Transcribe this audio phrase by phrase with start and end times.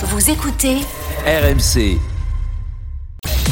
[0.00, 0.76] Vous écoutez
[1.26, 1.98] RMC,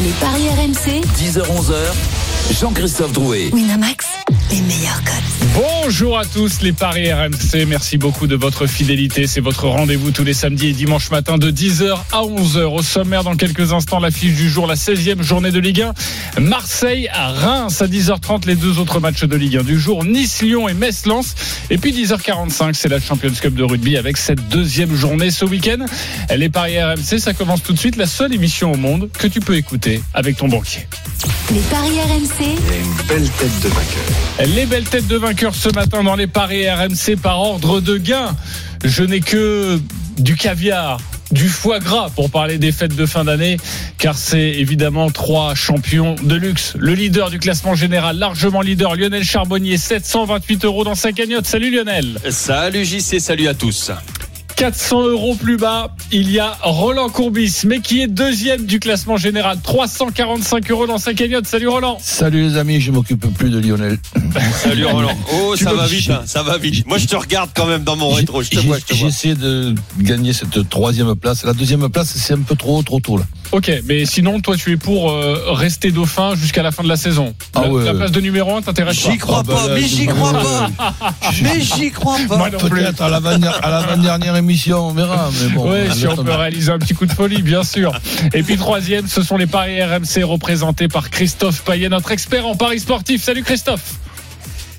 [0.01, 1.03] les paris RMC.
[1.19, 3.51] 10h-11h, Jean-Christophe Drouet.
[3.53, 4.07] Winamax,
[4.51, 5.15] les meilleurs codes.
[5.55, 9.27] Bonjour à tous les Paris RMC, merci beaucoup de votre fidélité.
[9.27, 12.65] C'est votre rendez-vous tous les samedis et dimanches matin de 10h à 11h.
[12.65, 15.87] Au sommaire, dans quelques instants, l'affiche du jour, la 16e journée de Ligue
[16.37, 16.41] 1.
[16.41, 20.05] Marseille à Reims à 10h30, les deux autres matchs de Ligue 1 du jour.
[20.05, 21.35] Nice-Lyon et Metz-Lens.
[21.71, 25.87] Et puis 10h45, c'est la Champions Cup de rugby avec cette deuxième journée ce week-end.
[26.35, 27.97] Les Paris RMC, ça commence tout de suite.
[27.97, 30.87] La seule émission au monde que tu peux écouter avec ton banquier.
[31.53, 34.05] Les paris RMC, une belle tête de vainqueur.
[34.45, 38.37] Les belles têtes de vainqueurs ce matin dans les paris RMC par ordre de gain.
[38.85, 39.81] Je n'ai que
[40.19, 41.01] du caviar,
[41.31, 43.57] du foie gras pour parler des fêtes de fin d'année,
[43.97, 46.75] car c'est évidemment trois champions de luxe.
[46.79, 51.47] Le leader du classement général, largement leader, Lionel Charbonnier, 728 euros dans sa cagnotte.
[51.47, 52.19] Salut Lionel.
[52.29, 53.91] Salut JC, salut à tous.
[54.57, 59.19] 400 euros plus bas, il y a Roland Courbis, mais qui est deuxième du classement
[59.19, 59.59] général.
[59.63, 61.47] 345 euros dans sa cagnotte.
[61.47, 61.99] Salut Roland.
[62.01, 63.99] Salut les amis, je m'occupe plus de Lionel.
[64.63, 65.17] Salut Roland.
[65.35, 66.87] Oh, Tu ça va vite, hein, ça va vite.
[66.87, 68.43] Moi, je te regarde quand même dans mon rétro.
[68.43, 69.09] Je te J'ai vois, je te j'ai vois.
[69.11, 71.45] essayé de gagner cette troisième place.
[71.45, 73.25] La deuxième place, c'est un peu trop trop tôt là.
[73.53, 76.97] Ok, mais sinon, toi, tu es pour euh, rester dauphin jusqu'à la fin de la
[76.97, 77.35] saison.
[77.55, 77.85] Ah la, ouais.
[77.85, 79.87] la place de numéro 1 t'intéresse pas J'y crois Ah bah pas, là, mais je-
[79.97, 80.71] j'y crois pas.
[81.43, 82.51] Mais j'y crois pas.
[82.51, 85.31] Peut-être à l'avant- à l'avant-dernière émission, on verra.
[85.43, 87.93] Mais bon, Oui, si on peut réaliser un petit coup de folie, bien sûr.
[88.33, 92.55] Et puis troisième, ce sont les paris RMC représentés par Christophe Payet, notre expert en
[92.55, 93.23] paris sportif.
[93.23, 93.95] Salut Christophe.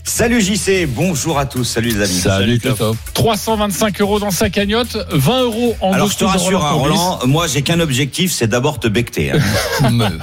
[0.08, 2.14] Salut JC, bonjour à tous, salut les amis.
[2.14, 2.96] Salut Christophe.
[3.14, 6.72] 325 euros dans sa cagnotte, 20 euros en Alors je te rassure, hein.
[6.72, 9.32] Roland, moi j'ai qu'un objectif, c'est d'abord te becter.
[9.34, 9.40] hein.
[9.92, 10.22] Là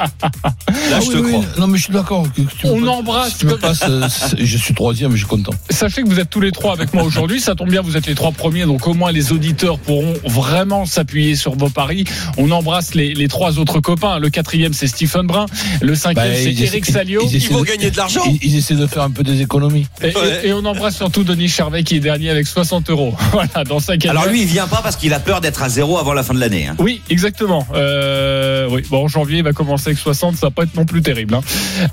[0.94, 1.44] Ah je oui, te oui, crois.
[1.58, 2.26] Non mais je suis d'accord.
[2.64, 5.52] On me- embrasse si tu me comme- passes, euh, je suis troisième, je suis content.
[5.68, 7.38] Sachez que vous êtes tous les trois avec moi aujourd'hui.
[7.40, 10.86] Ça tombe bien, vous êtes les trois premiers, donc au moins les auditeurs pourront vraiment
[10.86, 12.04] s'appuyer sur vos paris.
[12.38, 14.18] On embrasse les, les trois autres copains.
[14.18, 15.44] Le quatrième, c'est Stephen Brun.
[15.82, 17.28] Le cinquième, Bah, c'est Eric Salio.
[17.30, 18.22] ils vont de- gagner de l'argent.
[18.26, 19.73] Ils, ils essaient de faire un peu des économies.
[20.02, 20.40] Et, et- Ouais.
[20.48, 23.14] et on embrasse surtout Denis Charvet qui est dernier avec 60 euros.
[23.32, 24.16] Voilà, dans sa cagnotte.
[24.18, 26.34] Alors lui il vient pas parce qu'il a peur d'être à zéro avant la fin
[26.34, 26.66] de l'année.
[26.68, 26.76] hein.
[26.78, 27.66] Oui, exactement.
[27.74, 30.84] Euh, oui, bon, en janvier, il va commencer avec 60, ça va pas être non
[30.86, 31.34] plus terrible.
[31.34, 31.40] hein.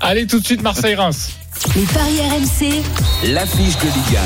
[0.00, 1.30] Allez, tout de suite, Marseille-Reims.
[1.76, 2.82] les paris RMC,
[3.32, 4.18] L'affiche de Ligue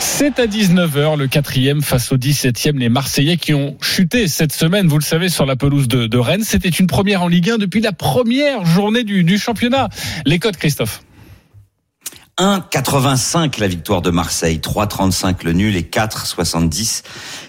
[0.00, 4.86] C'est à 19h, le quatrième face au 17e, les Marseillais qui ont chuté cette semaine,
[4.88, 6.42] vous le savez, sur la pelouse de, de Rennes.
[6.44, 9.88] C'était une première en Ligue 1 depuis la première journée du, du championnat.
[10.26, 11.02] Les codes, Christophe
[12.40, 17.02] 1,85 la victoire de Marseille, 3,35 le nul et 4,70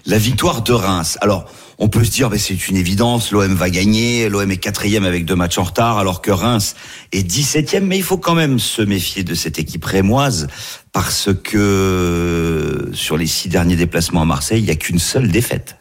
[0.06, 1.18] la victoire de Reims.
[1.22, 1.46] Alors
[1.78, 5.24] on peut se dire bah, c'est une évidence, l'OM va gagner, l'OM est quatrième avec
[5.24, 6.76] deux matchs en retard alors que Reims
[7.14, 10.48] est 17e, mais il faut quand même se méfier de cette équipe rémoise
[10.92, 15.78] parce que sur les six derniers déplacements à Marseille, il n'y a qu'une seule défaite.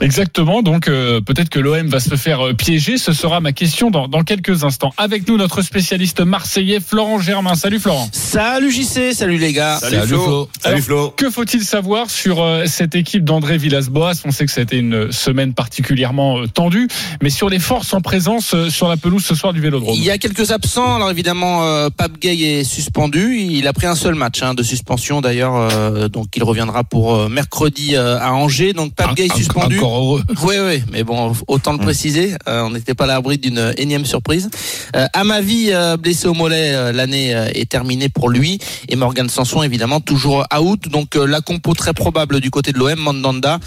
[0.00, 2.98] Exactement, donc euh, peut-être que l'OM va se faire euh, piéger.
[2.98, 4.92] Ce sera ma question dans, dans quelques instants.
[4.96, 7.54] Avec nous, notre spécialiste marseillais, Florent Germain.
[7.54, 8.08] Salut Florent.
[8.12, 9.78] Salut JC, salut les gars.
[9.78, 10.48] Salut Flo.
[10.62, 11.10] Salut Flo.
[11.16, 14.12] Que faut-il savoir sur euh, cette équipe d'André Villas-Boas?
[14.24, 16.88] On sait que ça a été une semaine particulièrement euh, tendue,
[17.22, 19.94] mais sur les forces en présence euh, sur la pelouse ce soir du Vélodrome.
[19.96, 20.96] Il y a quelques absents.
[20.96, 23.38] Alors évidemment, euh, Pape Gay est suspendu.
[23.40, 27.14] Il a pris un seul match hein, de suspension d'ailleurs, euh, donc il reviendra pour
[27.14, 28.72] euh, mercredi euh, à Angers.
[28.72, 29.78] Donc Pape Gay est En- suspendu.
[29.78, 30.22] Encore heureux.
[30.42, 34.04] Oui, oui, mais bon, autant le préciser, euh, on n'était pas à l'abri d'une énième
[34.04, 34.48] surprise.
[34.96, 38.58] Euh, Amavi, euh, blessé au mollet, euh, l'année est terminée pour lui.
[38.88, 40.88] Et Morgan Sanson, évidemment, toujours out.
[40.88, 43.58] Donc la compo très probable du côté de l'OM, Mandanda,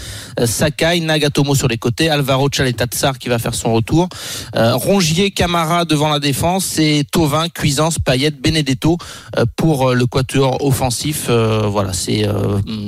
[0.44, 4.08] Sakai, Nagatomo sur les côtés, Alvaro Chaletatsar qui va faire son retour,
[4.54, 8.98] Rongier, Camara devant la défense et Tovin, Cuisance, Payet, Benedetto
[9.56, 11.28] pour le quatuor offensif.
[11.28, 12.26] Voilà, c'est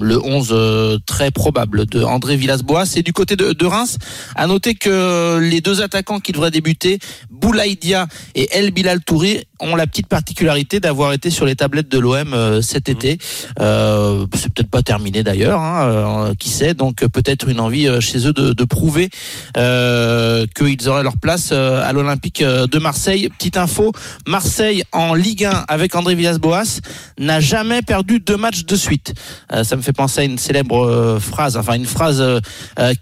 [0.01, 2.97] le 11 euh, très probable de André Villas-Boas.
[2.97, 3.99] Et du côté de, de Reims,
[4.35, 6.99] à noter que les deux attaquants qui devraient débuter,
[7.35, 11.99] Boulaïdia et El Bilal Touré, ont la petite particularité d'avoir été sur les tablettes de
[11.99, 13.19] l'OM euh, cet été.
[13.61, 16.75] Euh, c'est peut-être pas terminé d'ailleurs, hein, euh, qui sait.
[16.75, 19.11] Donc euh, peut-être une envie chez eux de, de prouver
[19.57, 23.29] euh, qu'ils auraient leur place à l'Olympique de Marseille.
[23.39, 23.93] Petite info,
[24.27, 26.81] Marseille en Ligue 1 avec André Villas-Boas
[27.19, 29.15] n'a jamais perdu deux matchs de suite.
[29.53, 32.23] Euh, ça me fait penser à une célèbre phrase, enfin une phrase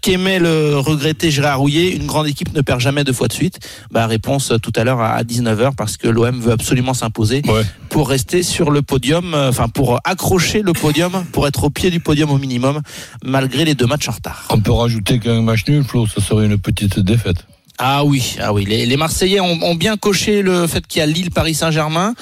[0.01, 3.59] qu'aimait le regretté Gérard Rouillet, une grande équipe ne perd jamais deux fois de suite.
[3.91, 7.63] Bah, réponse tout à l'heure à 19h parce que l'OM veut absolument s'imposer Ouais.
[7.89, 11.89] pour rester sur le podium, euh, enfin pour accrocher le podium, pour être au pied
[11.91, 12.79] du podium au minimum,
[13.25, 14.45] malgré les deux matchs en retard.
[14.49, 17.45] On peut rajouter qu'un match nul, Flo, ça serait une petite défaite.
[17.77, 18.63] Ah oui, ah oui.
[18.65, 22.13] Les, les Marseillais ont, ont bien coché le fait qu'il y a Lille, Paris Saint-Germain.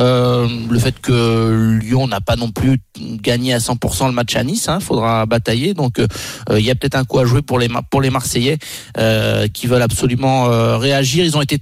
[0.00, 4.42] Euh, le fait que Lyon n'a pas non plus gagné à 100% le match à
[4.42, 5.74] Nice, hein, faudra batailler.
[5.74, 6.06] Donc euh,
[6.50, 8.58] il y a peut-être un coup à jouer pour les pour les Marseillais
[8.98, 10.44] euh, qui veulent absolument
[10.78, 11.24] réagir.
[11.24, 11.58] Ils ont été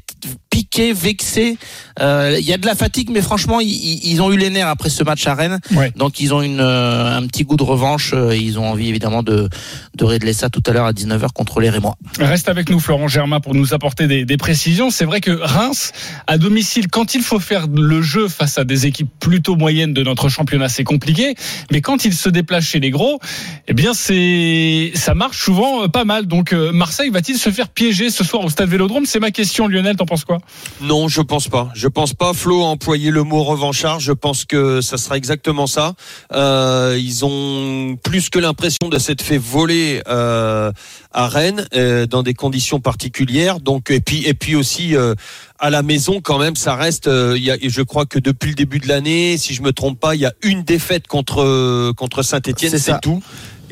[0.51, 1.59] piqués, vexés.
[2.01, 4.91] Il y a de la fatigue, mais franchement, ils, ils, ont eu les nerfs après
[4.91, 5.59] ce match à Rennes.
[5.97, 8.15] Donc ils ont une, un petit goût de revanche.
[8.33, 9.49] Ils ont envie évidemment de,
[9.97, 11.97] de régler ça tout à l'heure à 19h contre les Rémois.
[12.19, 14.91] Reste avec nous, Florent Germain, pour nous apporter des, des précisions.
[14.91, 15.93] C'est vrai que Reims,
[16.27, 20.03] à domicile, quand il faut faire le jeu face à des équipes plutôt moyennes de
[20.03, 21.35] notre championnat, c'est compliqué.
[21.71, 23.21] Mais quand il se déplace chez les gros,
[23.69, 26.27] eh bien, c'est, ça marche souvent euh, pas mal.
[26.27, 29.07] Donc, euh, Marseille va-t-il se faire piéger ce soir au stade Vélodrome?
[29.07, 29.97] C'est ma question, Lionel.
[29.97, 30.39] T'en penses quoi?
[30.81, 31.71] Non, je pense pas.
[31.75, 32.33] Je pense pas.
[32.33, 34.01] Flo a employé le mot revanchard.
[34.01, 35.95] Je pense que ça sera exactement ça.
[36.33, 40.73] Euh, ils ont plus que l'impression de s'être fait voler à
[41.29, 41.67] Rennes
[42.09, 43.61] dans des conditions particulières.
[43.61, 44.95] Donc et puis et puis aussi
[45.63, 47.07] à la maison quand même, ça reste.
[47.07, 49.73] Euh, il y a, je crois que depuis le début de l'année, si je me
[49.73, 53.23] trompe pas, il y a une défaite contre contre Saint-Étienne, c'est tout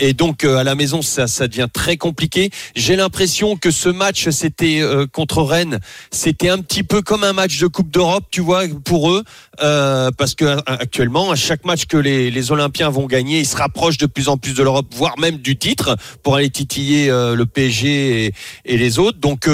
[0.00, 2.50] et donc à la maison ça, ça devient très compliqué.
[2.74, 4.82] J'ai l'impression que ce match c'était
[5.12, 5.78] contre Rennes,
[6.10, 9.24] c'était un petit peu comme un match de Coupe d'Europe, tu vois, pour eux,
[9.62, 13.56] euh, parce que actuellement à chaque match que les, les Olympiens vont gagner, ils se
[13.56, 17.44] rapprochent de plus en plus de l'Europe, voire même du titre pour aller titiller le
[17.44, 19.18] PSG et, et, les autres.
[19.18, 19.48] Donc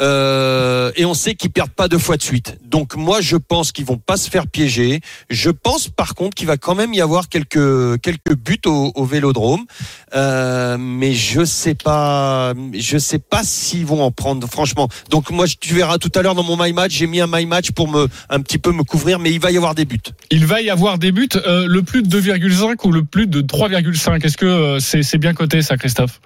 [0.00, 2.58] euh, et on sait qu'ils perdent pas deux fois de suite.
[2.64, 5.00] Donc moi je pense qu'ils vont pas se faire piéger.
[5.30, 9.04] Je pense par contre qu'il va quand même y avoir quelques quelques buts au, au
[9.04, 9.64] Vélodrome,
[10.14, 14.88] euh, mais je sais pas, je sais pas s'ils vont en prendre franchement.
[15.10, 17.46] Donc moi tu verras tout à l'heure dans mon my match, j'ai mis un my
[17.46, 19.98] match pour me un petit peu me couvrir, mais il va y avoir des buts.
[20.30, 21.28] Il va y avoir des buts.
[21.46, 25.34] Euh, le plus de 2,5 ou le plus de 3,5 Est-ce que euh, c'est bien
[25.34, 26.20] coté ça, Christophe?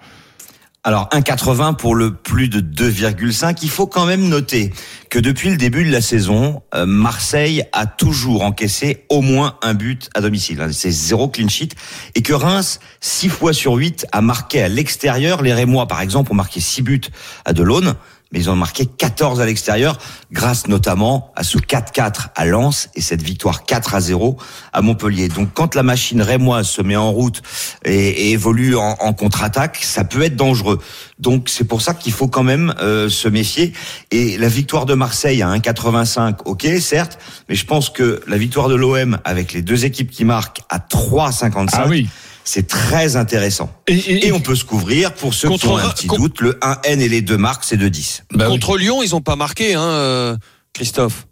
[0.82, 3.59] Alors 1,80 pour le plus de 2,5.
[3.62, 4.73] Il faut quand même noter
[5.11, 9.75] que depuis le début de la saison, euh, Marseille a toujours encaissé au moins un
[9.75, 10.67] but à domicile.
[10.73, 11.75] C'est zéro clean sheet.
[12.15, 15.43] Et que Reims, 6 fois sur 8, a marqué à l'extérieur.
[15.43, 17.00] Les Rémois, par exemple, ont marqué 6 buts
[17.44, 17.94] à Delaune
[18.32, 19.99] mais ils ont marqué 14 à l'extérieur,
[20.32, 24.37] grâce notamment à ce 4-4 à Lens et cette victoire 4 à 0
[24.73, 25.29] à Montpellier.
[25.29, 27.43] Donc quand la machine rémoise se met en route
[27.85, 30.79] et, évolue en, contre-attaque, ça peut être dangereux.
[31.19, 33.73] Donc c'est pour ça qu'il faut quand même euh, se méfier.
[34.11, 37.19] Et la victoire de Marseille à 1,85, ok, certes,
[37.49, 40.79] mais je pense que la victoire de l'OM avec les deux équipes qui marquent à
[40.79, 41.69] 3,55.
[41.73, 42.09] Ah oui
[42.45, 43.71] c'est très intéressant.
[43.87, 46.41] Et, on peut se couvrir pour ceux qui ont un petit doute.
[46.41, 48.25] Le 1N et les deux marques, c'est de 10.
[48.33, 50.37] Bah contre Lyon, ils n'ont pas marqué, hein, euh,
[50.73, 51.27] Christophe.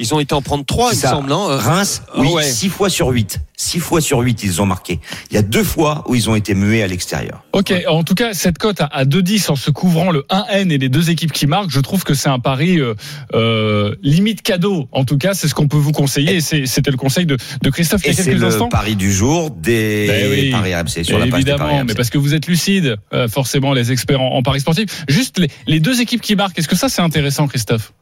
[0.00, 1.32] Ils ont été en prendre 3, il me semble.
[1.32, 1.56] Hein.
[1.56, 3.40] Reims, oui, 6 fois sur 8.
[3.56, 5.00] 6 fois sur 8, ils ont marqué.
[5.30, 7.42] Il y a deux fois où ils ont été mués à l'extérieur.
[7.52, 10.88] Ok, en tout cas, cette cote à 2-10 en se couvrant le 1N et les
[10.88, 12.94] deux équipes qui marquent, je trouve que c'est un pari euh,
[13.34, 14.88] euh, limite cadeau.
[14.92, 17.70] En tout cas, c'est ce qu'on peut vous conseiller et c'était le conseil de, de
[17.70, 18.68] Christophe il y a quelques instants.
[18.70, 21.94] c'est le pari du jour des ben oui, paris RMC sur la page Évidemment, mais
[21.94, 25.04] parce que vous êtes lucide, euh, forcément, les experts en, en paris sportifs.
[25.08, 27.92] Juste les, les deux équipes qui marquent, est-ce que ça c'est intéressant, Christophe?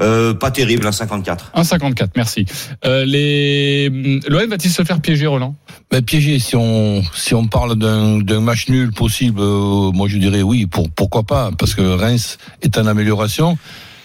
[0.00, 1.52] Euh, pas terrible, 1,54.
[1.56, 2.46] 1,54, merci.
[2.84, 3.88] Euh, les...
[4.28, 5.56] L'OM va-t-il se faire piéger, Roland?
[5.90, 10.42] Ben, Piéger, si on, si on parle d'un match nul possible, euh, moi je dirais
[10.42, 13.58] oui, pour, pourquoi pas, parce que Reims est en amélioration,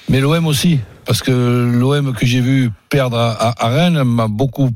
[0.10, 0.80] mais l'OM aussi.
[1.06, 4.70] Parce que l'OM que j'ai vu perdre à, à, Rennes m'a beaucoup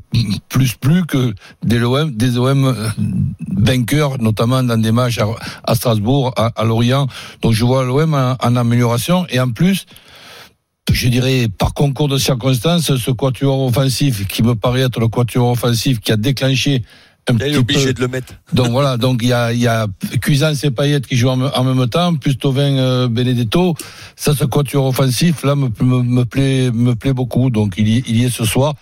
[0.50, 1.32] plus plu que
[1.62, 2.76] des OM, des OM
[3.56, 5.20] vainqueurs, notamment dans des matchs
[5.64, 7.06] à, Strasbourg, à, à, Lorient.
[7.40, 9.86] Donc je vois l'OM en, en amélioration et en plus,
[10.92, 15.50] je dirais, par concours de circonstances, ce quatuor offensif qui me paraît être le quatuor
[15.50, 16.82] offensif qui a déclenché
[17.30, 18.34] un Il est obligé de le mettre.
[18.52, 19.86] Donc voilà, donc il y a, il y a
[20.20, 23.74] Cuisance et Payet qui jouent en, même temps, plus Tovin euh, Benedetto.
[24.16, 27.50] Ça, ce quatuor offensif, là, me, me, me, plaît, me plaît beaucoup.
[27.50, 28.74] Donc il y, il y est ce soir.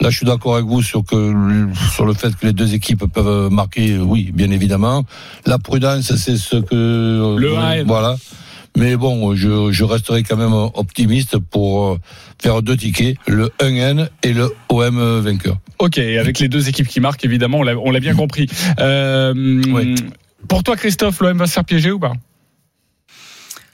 [0.00, 3.06] Là, je suis d'accord avec vous sur que sur le fait que les deux équipes
[3.12, 5.04] peuvent marquer, oui, bien évidemment.
[5.46, 8.16] La prudence, c'est ce que le voilà.
[8.76, 11.98] Mais bon, je, je resterai quand même optimiste pour euh,
[12.40, 15.58] faire deux tickets, le 1N et le OM vainqueur.
[15.78, 18.48] Ok, avec les deux équipes qui marquent, évidemment, on l'a bien compris.
[18.78, 19.94] Euh,
[20.48, 22.12] Pour toi, Christophe, l'OM va se faire piéger ou pas?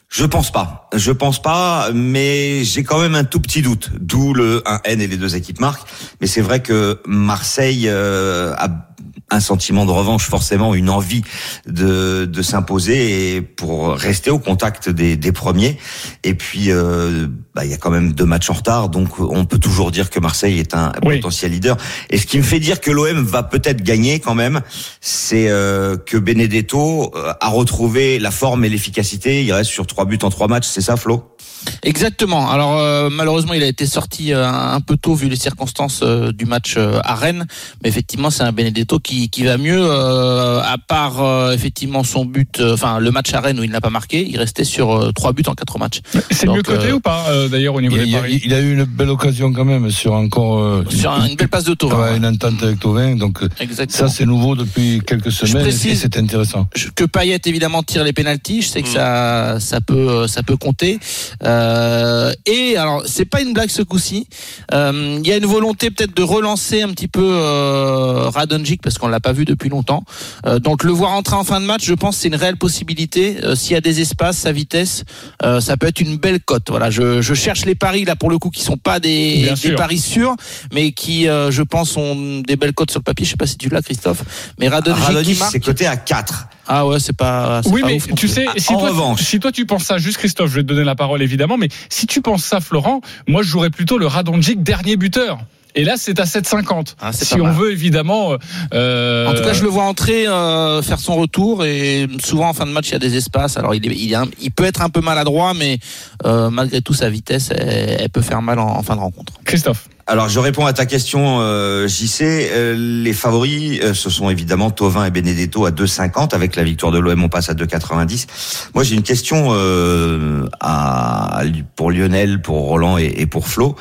[0.09, 0.89] Je pense pas.
[0.95, 3.91] Je pense pas, mais j'ai quand même un tout petit doute.
[4.01, 5.87] D'où le 1N et les deux équipes marquent.
[6.21, 8.88] Mais c'est vrai que Marseille euh, a
[9.31, 11.23] un sentiment de revanche, forcément une envie
[11.67, 15.79] de, de s'imposer et pour rester au contact des, des premiers.
[16.25, 19.45] Et puis, euh, bah, il y a quand même deux matchs en retard, donc on
[19.45, 21.17] peut toujours dire que Marseille est un Oui.
[21.17, 21.77] potentiel leader.
[22.11, 24.61] Et ce qui me fait dire que l'OM va peut-être gagner quand même,
[25.01, 29.45] c'est euh, que Benedetto euh, a retrouvé la forme et l'efficacité.
[29.45, 31.37] Il reste sur trois buts en trois matchs, c'est ça, Flo?
[31.83, 32.49] Exactement.
[32.51, 36.77] Alors euh, malheureusement, il a été sorti un peu tôt vu les circonstances du match
[36.77, 37.47] à Rennes,
[37.83, 39.79] mais effectivement, c'est un Benedetto qui, qui va mieux.
[39.79, 43.71] euh, à part euh, effectivement son but, euh, enfin le match à Rennes où il
[43.71, 46.01] n'a pas marqué, il restait sur euh, trois buts en quatre matchs.
[46.31, 48.55] C'est mieux coté euh, ou pas, euh, d'ailleurs, au niveau Il, des il- paris il
[48.55, 51.65] a eu une belle occasion quand même sur encore euh, Sur un- une belle passe
[51.65, 51.99] de Thauvin.
[52.13, 53.17] ouais, une entente avec Tovin.
[53.17, 54.09] Donc Exactement.
[54.09, 56.67] ça c'est nouveau depuis quelques semaines et c'est intéressant.
[56.95, 58.63] Que Payet évidemment tire les pénalties.
[58.63, 58.83] Je sais Mm.
[58.85, 60.99] que ça ça peut ça peut compter.
[61.45, 64.27] Euh, et alors c'est pas une blague ce coup-ci.
[64.73, 68.99] Euh, Il y a une volonté peut-être de relancer un petit peu euh, Radonjic parce
[68.99, 70.05] qu'on l'a pas vu depuis longtemps.
[70.47, 72.57] Euh, donc le voir entrer en fin de match, je pense que c'est une réelle
[72.57, 73.39] possibilité.
[73.45, 75.05] Euh, S'il y a des espaces, sa vitesse,
[75.43, 76.69] euh, ça peut être une belle cote.
[76.71, 79.55] Voilà, je, je cherche les paris là pour le coup qui sont pas des, Bien
[79.55, 79.77] des sûr.
[79.77, 80.37] paris sûrs,
[80.73, 83.25] mais qui euh, je pense ont des belles cotes sur le papier.
[83.25, 84.23] Je sais pas si tu l'as Christophe,
[84.59, 86.47] mais Radonjic c'est coté à 4.
[86.71, 87.63] Ah ouais, c'est pas.
[87.65, 89.23] c'est Oui, pas mais ouf tu sais, si En toi, revanche.
[89.23, 91.69] si toi tu penses ça, juste Christophe, je vais te donner la parole évidemment, mais
[91.89, 95.39] si tu penses ça, Florent, moi je jouerais plutôt le Radonjic dernier buteur.
[95.75, 96.95] Et là, c'est à 7,50.
[97.01, 97.55] Ah, si on mal.
[97.55, 98.37] veut évidemment.
[98.75, 102.53] euh, En tout cas, je le vois entrer, euh, faire son retour et souvent en
[102.55, 103.57] fin de match, il y a des espaces.
[103.57, 105.79] Alors, il, est, il, est un- il peut être un peu maladroit, mais
[106.25, 109.35] euh, malgré tout, sa vitesse, elle, elle peut faire mal en, en fin de rencontre.
[109.45, 109.89] Christophe.
[110.11, 112.23] Alors, je réponds à ta question, euh, JC.
[112.23, 116.35] Euh, les favoris, euh, ce sont évidemment Tovin et Benedetto à 2,50.
[116.35, 118.27] Avec la victoire de l'OM, on passe à 2,90.
[118.75, 121.43] Moi, j'ai une question euh, à,
[121.77, 123.77] pour Lionel, pour Roland et, et pour Flo.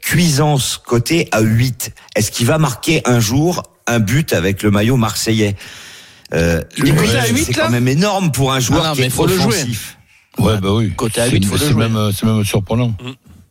[0.00, 1.92] Cuisance côté à 8.
[2.16, 5.54] Est-ce qu'il va marquer un jour un but avec le maillot marseillais
[6.34, 9.10] euh, le huit, C'est quand même énorme pour un joueur Ah non, qui mais est
[9.10, 9.46] faut le jouer.
[9.46, 9.96] offensif.
[10.38, 10.92] Ouais, bah oui.
[10.96, 11.88] Côté à C'est- huit, faut le c'est jouer.
[11.88, 12.94] même, c'est même surprenant.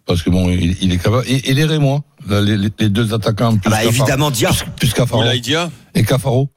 [0.06, 1.24] Parce que bon, il, il est capable.
[1.28, 4.50] Et, et les Rémois, les, les- deux attaquants, plus Bah, Cafaro- évidemment, Dia.
[4.52, 5.24] plus, plus Cafaro.
[5.96, 6.50] Et Cafaro.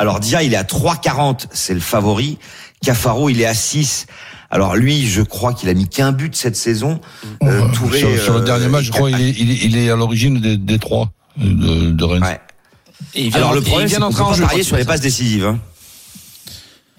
[0.00, 2.38] Alors Dia, il est à 3,40, c'est le favori.
[2.82, 4.06] Cafaro, il est à 6.
[4.50, 7.02] Alors lui, je crois qu'il a mis qu'un but cette saison.
[7.42, 9.76] Euh, Touré, sur, sur le euh, dernier match, je crois, il est, il est, il
[9.76, 12.22] est à l'origine des, des trois euh, de, de Rennes.
[12.22, 12.40] Ouais.
[13.14, 15.44] Et il vient, Alors le problème, c'est qu'on peut pas parier sur les passes décisives.
[15.44, 15.58] Hein.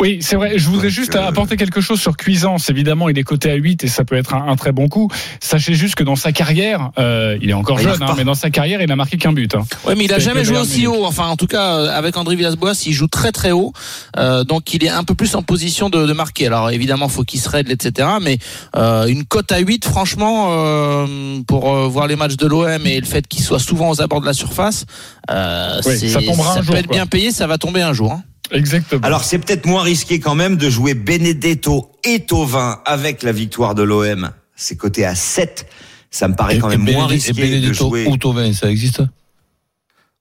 [0.02, 0.58] Oui, c'est vrai.
[0.58, 2.70] Je voudrais Donc, juste euh, apporter quelque chose sur Cuisance.
[2.70, 5.10] Évidemment, il est coté à 8 et ça peut être un, un très bon coup.
[5.40, 8.34] Sachez juste que dans sa carrière, euh, il est encore Il jeune, hein, mais dans
[8.34, 9.54] sa carrière, il n'a marqué qu'un but.
[9.56, 9.64] hein.
[9.86, 11.06] Ouais, mais il a Avec jamais joué aussi haut.
[11.06, 13.74] Enfin, en tout cas, euh, avec André Villas-Boas, il joue très très haut.
[14.18, 16.48] Euh, donc, il est un peu plus en position de, de marquer.
[16.48, 18.08] Alors, évidemment, faut qu'il se règle, etc.
[18.22, 18.40] Mais
[18.76, 23.00] euh, une cote à 8, franchement, euh, pour euh, voir les matchs de l'OM et
[23.00, 24.86] le fait qu'il soit souvent aux abords de la surface,
[25.30, 26.96] euh, Oui, ça tombera un ça jour, peut être quoi.
[26.96, 28.14] bien payé, ça va tomber un jour.
[28.14, 28.24] hein.
[28.52, 29.02] Exactement.
[29.06, 33.76] Alors c'est peut-être moins risqué quand même de jouer Benedetto et Tovin avec la victoire
[33.76, 34.32] de l'OM.
[34.56, 35.66] C'est coté à 7.
[36.10, 38.06] Ça me paraît Et, quand même moins Benedetto- risqué et de Benedetto jouer.
[38.08, 39.02] ou Tovin, ça existe?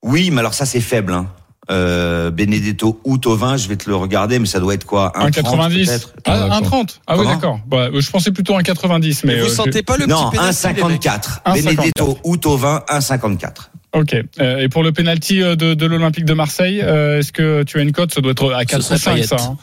[0.02, 1.12] Oui, mais alors ça c'est faible.
[1.12, 1.26] Hein.
[1.70, 5.12] Euh, Benedetto ou Tovin, je vais te le regarder, mais ça doit être quoi?
[5.14, 6.12] 1,90 peut-être?
[6.26, 6.80] Ah, Ah, d'accord.
[6.80, 7.60] 1,30 Ah oui, Comment d'accord.
[7.66, 9.20] Bah, je pensais plutôt 1,90.
[9.24, 11.02] Mais vous euh, sentez pas le Non, petit pénalty, les mecs?
[11.02, 11.42] 1,54.
[11.44, 11.62] 1,54.
[11.62, 13.70] Benedetto ou Tovin, 1,54.
[13.92, 14.14] Ok.
[14.40, 17.78] Euh, et pour le penalty euh, de, de l'Olympique de Marseille, euh, est-ce que tu
[17.78, 18.12] as une cote?
[18.14, 19.26] Ça doit être à 4 serait ou 5, Payet.
[19.26, 19.36] ça.
[19.40, 19.56] hein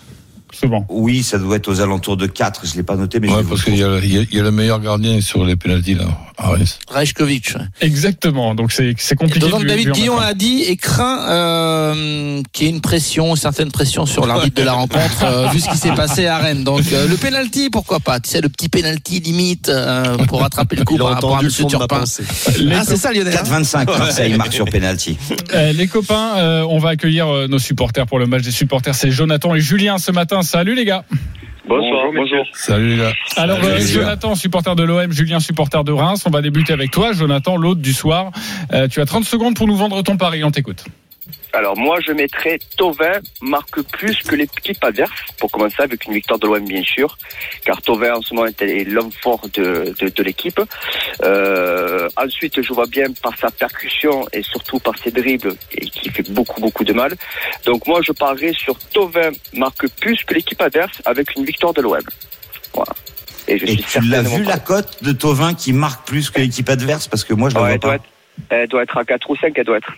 [0.54, 0.86] Souvent.
[0.89, 2.66] Oui, ça doit être aux alentours de 4.
[2.66, 4.18] Je l'ai pas noté, mais je Ouais, vais vous parce qu'il y, a- il y
[4.18, 6.06] a- il y a le meilleur gardien sur les pénalties là,
[6.38, 6.80] à Reims.
[6.89, 7.54] Rajkovic.
[7.82, 8.56] Exactement.
[8.56, 9.39] Donc c'est compliqué.
[9.39, 12.82] D'autant de que lui- David Guillon a dit et craint euh, qu'il y ait une
[12.82, 16.25] pression, une certaine pression sur l'arbitre de la rencontre, euh, vu ce qui s'est passé
[16.27, 16.63] à Rennes.
[16.63, 18.20] Donc euh, le penalty, pourquoi pas?
[18.20, 21.42] Tu sais, le petit penalty limite euh, pour rattraper le coup Il par rapport à
[21.42, 22.04] ma Turpin.
[22.72, 23.34] Ah, c'est ça Lionel.
[23.36, 23.44] hein?
[23.44, 23.86] 4,25.
[23.98, 25.18] Marseille marque sur penalty.
[25.54, 28.96] Euh, les copains, euh, on va accueillir nos supporters pour le match des supporters.
[28.96, 30.37] C'est Jonathan et Julien ce matin.
[30.41, 31.03] Salut les gars.
[31.67, 32.46] Bonsoir, bonjour.
[32.53, 33.13] Salut les gars.
[33.36, 33.79] Alors Salut, euh.
[33.79, 36.24] Jonathan, supporter de l'OM, Julien, supporter de Reims.
[36.25, 38.32] On va débuter avec toi, Jonathan, l'autre du soir.
[38.72, 40.44] Euh, tu as 30 secondes pour nous vendre ton pari.
[40.44, 40.86] On t'écoute.
[41.53, 46.38] Alors moi je mettrais Tovin marque plus que l'équipe adverse pour commencer avec une victoire
[46.39, 47.17] de l'OM bien sûr
[47.65, 50.60] car Tovin en ce moment est l'homme fort de, de, de l'équipe.
[51.24, 56.10] Euh, ensuite je vois bien par sa percussion et surtout par ses dribbles et qui
[56.10, 57.13] fait beaucoup beaucoup de mal.
[57.65, 61.81] Donc moi je parierais sur Tovin marque plus que l'équipe adverse avec une victoire de
[61.81, 62.00] l'OM.
[62.74, 62.93] Voilà.
[63.48, 66.39] Et je Et suis tu l'as vu la cote de Tovin qui marque plus que
[66.39, 67.07] l'équipe adverse?
[67.07, 67.96] Parce que moi je la Ouais, vois pas.
[67.96, 68.03] être,
[68.50, 69.91] elle doit être à 4 ou 5, elle doit être.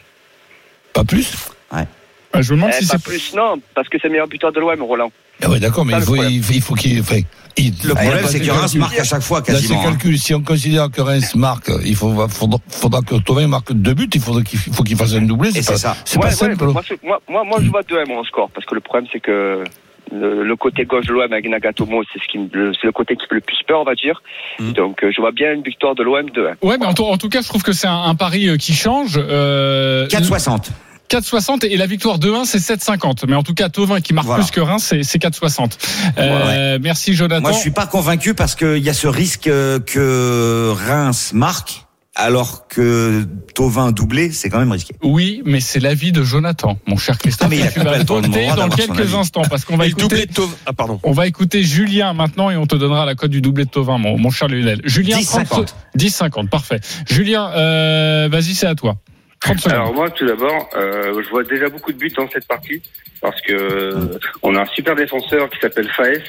[0.93, 1.31] Pas plus
[1.71, 4.27] Ah, je me demande Eh, si pas c'est plus, non, parce que c'est le meilleur
[4.27, 5.11] buteur de l'OM, Roland.
[5.41, 6.31] Ah ouais, d'accord, mais il le faut, problème.
[6.33, 6.99] il, il faut qu'il.
[6.99, 7.17] Enfin,
[7.57, 8.79] il- Le Ah, problème, c'est que Reims calcul.
[8.81, 9.81] marque à chaque fois Dans ces quasiment.
[9.81, 9.83] hein.
[9.91, 13.93] calculs, si on considère que Reims marque, il faut, faudra, faudra que Tovin marque deux
[13.95, 15.49] buts, il faudra qu'il faut qu'il fasse un doublé.
[15.49, 15.97] Et C'est pas, c'est ça.
[16.05, 16.65] c'est Ouais, pas ouais, simple.
[16.65, 19.07] moi, c'est- moi, moi, moi, je vois 2 1 au score, parce que le problème,
[19.11, 19.63] c'est que
[20.11, 22.91] le, le côté gauche de l'OM avec Nagatomo, c'est ce qui me- le- c'est le
[22.93, 24.21] côté qui fait le plus peur, on va dire.
[24.59, 24.71] Mm.
[24.73, 27.05] Donc, euh, je vois bien une victoire de l'OM 2 1 Ouais, mais en, tout-
[27.05, 29.13] en tout cas, je trouve que c'est un, un pari euh, qui change.
[29.17, 30.69] Euh, 4,60.
[31.09, 33.25] 4,60 et la victoire 2-1 c'est 7,50.
[33.27, 34.43] Mais en tout cas, Tovin qui marque Voilà.
[34.43, 35.77] plus que Reims, c'est c'est 4,60.
[36.19, 37.41] Euh, Merci Jonathan.
[37.41, 41.85] Moi, je suis pas convaincu parce qu'il y a ce risque euh, que Reims marque,
[42.19, 44.93] alors que Tovin doublé, c'est quand même risqué.
[45.01, 47.47] Oui, mais c'est l'avis de Jonathan, mon cher Christophe.
[47.47, 50.27] Ah, mais il a tu vas complètement le dans quelques instants parce qu'on va écouter.
[50.65, 50.99] Ah, pardon.
[51.03, 53.97] On va écouter Julien maintenant et on te donnera la cote du doublé de Tovin,
[53.97, 54.81] mon, mon cher Lionel.
[54.83, 55.45] Julien, 10,50.
[55.45, 56.81] 30 10,50, parfait.
[57.07, 58.97] Julien, euh, vas-y, c'est à toi.
[59.41, 59.73] 30 secondes.
[59.73, 62.81] Alors moi, tout d'abord, euh, je vois déjà beaucoup de buts dans cette partie
[63.21, 66.21] parce que euh, on a un super défenseur qui s'appelle Faes.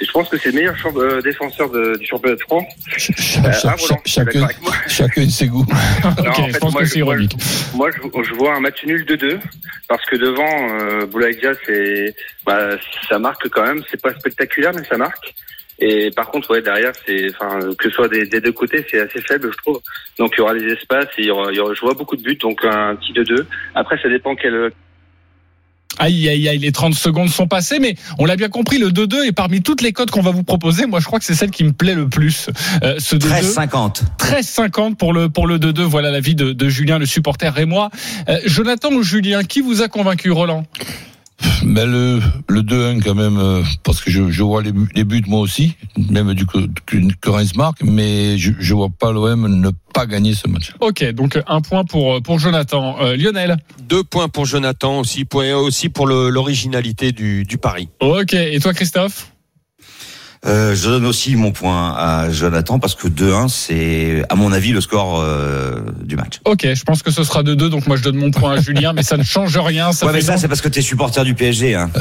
[0.00, 2.64] Je pense que c'est le meilleur euh, défenseur de- du championnat de France.
[2.96, 4.72] Ch- ch- Euh, ch- ah, ch- chacun, d'accord avec moi?
[4.88, 5.64] chacun ses goûts.
[6.02, 7.36] je pense moi, que je- c'est moi, ironique.
[7.74, 9.38] Moi, je, je vois un match nul 2-2
[9.88, 12.70] parce que devant euh, Boulaïdia, c'est bah,
[13.08, 13.82] ça marque quand même.
[13.90, 15.34] C'est pas spectaculaire, mais ça marque.
[15.80, 19.00] Et par contre, ouais, derrière, c'est, enfin, que ce soit des, des deux côtés, c'est
[19.00, 19.80] assez faible, je trouve.
[20.18, 21.94] Donc, il y aura des espaces et il y aura, il y aura- je vois
[21.94, 23.44] beaucoup de buts, donc un petit 2-2.
[23.74, 24.70] Après, ça dépend quel,
[25.98, 29.26] Aïe, aïe, aïe, les 30 secondes sont passées, mais on l'a bien compris, le 2-2
[29.28, 30.86] est parmi toutes les cotes qu'on va vous proposer.
[30.86, 32.48] Moi, je crois que c'est celle qui me plaît le plus.
[32.82, 33.28] Euh, ce 2-2.
[33.54, 34.02] 13,50.
[34.18, 35.82] 13,50 pour le, pour le 2-2.
[35.82, 37.90] Voilà l'avis de, de Julien, le supporter et moi.
[38.28, 40.64] Euh, Jonathan ou Julien, qui vous a convaincu, Roland?
[41.64, 45.04] Mais le, le 2-1 quand même, euh, parce que je, je vois les, buts- les
[45.04, 45.74] buts moi aussi,
[46.10, 46.58] même du que,
[47.20, 50.72] que Reims marque, mais je, je vois pas l'OM ne pas gagner ce match.
[50.80, 52.96] Ok, donc un point pour, pour Jonathan.
[53.00, 53.56] Euh, Lionel
[53.88, 57.88] Deux points pour Jonathan, aussi, point aussi pour l'originalité du, du pari.
[58.00, 59.32] Ok, et toi Christophe?
[60.46, 64.72] Euh, je donne aussi mon point à Jonathan parce que 2-1, c'est, à mon avis,
[64.72, 66.40] le score euh, du match.
[66.44, 68.92] Ok, je pense que ce sera 2-2, donc moi je donne mon point à Julien,
[68.92, 69.92] mais ça ne change rien.
[69.92, 71.74] Ça ouais, mais ça, long- c'est parce que t'es supporter du PSG.
[71.74, 71.90] Hein.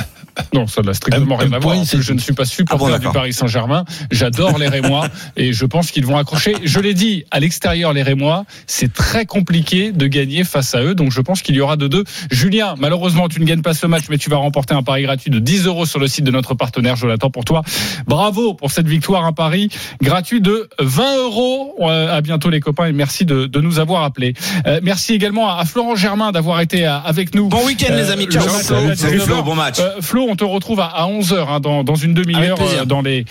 [0.51, 1.75] Non, ça n'a strictement rien à voir.
[1.85, 3.13] je ne suis pas supporter Ah bon, du.
[3.13, 3.85] Paris Saint-Germain.
[4.09, 5.07] J'adore les Rémois
[5.37, 6.55] et je pense qu'ils vont accrocher.
[6.63, 10.95] Je l'ai dit, à l'extérieur, les Rémois, c'est très compliqué de gagner face à eux.
[10.95, 12.03] Donc je pense qu'il y aura de deux.
[12.31, 15.29] Julien, malheureusement, tu ne gagnes pas ce match, mais tu vas remporter un pari gratuit
[15.29, 16.95] de 10 euros sur le site de notre partenaire.
[16.95, 17.61] Je l'attends pour toi.
[18.07, 19.69] Bravo pour cette victoire, un pari
[20.01, 21.75] gratuit de 20 euros.
[21.81, 24.33] Euh, À bientôt les copains et merci de, de nous avoir appelés.
[24.67, 27.47] Euh, merci également à à Florent Germain d'avoir été euh, avec nous.
[27.47, 28.25] Bon week-end, les amis.
[28.25, 28.47] Ciao.
[28.49, 29.21] Salut, à salut 19h.
[29.21, 29.77] Flo, bon match.
[29.79, 33.25] Euh, Flo, on te retrouve à, à 11h hein, dans, dans une demi-heure dans les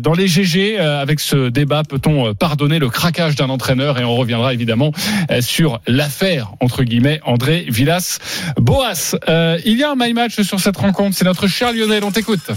[0.00, 3.98] dans les GG avec ce débat peut-on pardonner le craquage d'un entraîneur?
[3.98, 4.92] Et on reviendra évidemment
[5.40, 8.18] sur l'affaire entre guillemets André Villas
[8.56, 9.16] Boas.
[9.64, 12.50] Il y a un my match sur cette rencontre, c'est notre cher Lionel, on t'écoute.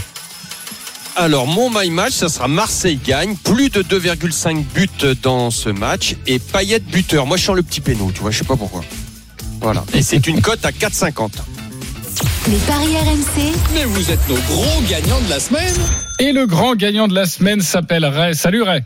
[1.21, 3.35] Alors, mon my match, ça sera Marseille gagne.
[3.35, 4.87] Plus de 2,5 buts
[5.21, 6.15] dans ce match.
[6.27, 7.25] Et Payet buteur.
[7.25, 8.85] Moi, je sens le petit péno, tu vois, je sais pas pourquoi.
[9.59, 9.83] Voilà.
[9.93, 11.31] Et c'est une cote à 4,50.
[12.47, 15.75] Les paris RMC, Mais vous êtes nos gros gagnants de la semaine.
[16.19, 18.33] Et le grand gagnant de la semaine s'appelle Ray.
[18.33, 18.83] Salut Ray.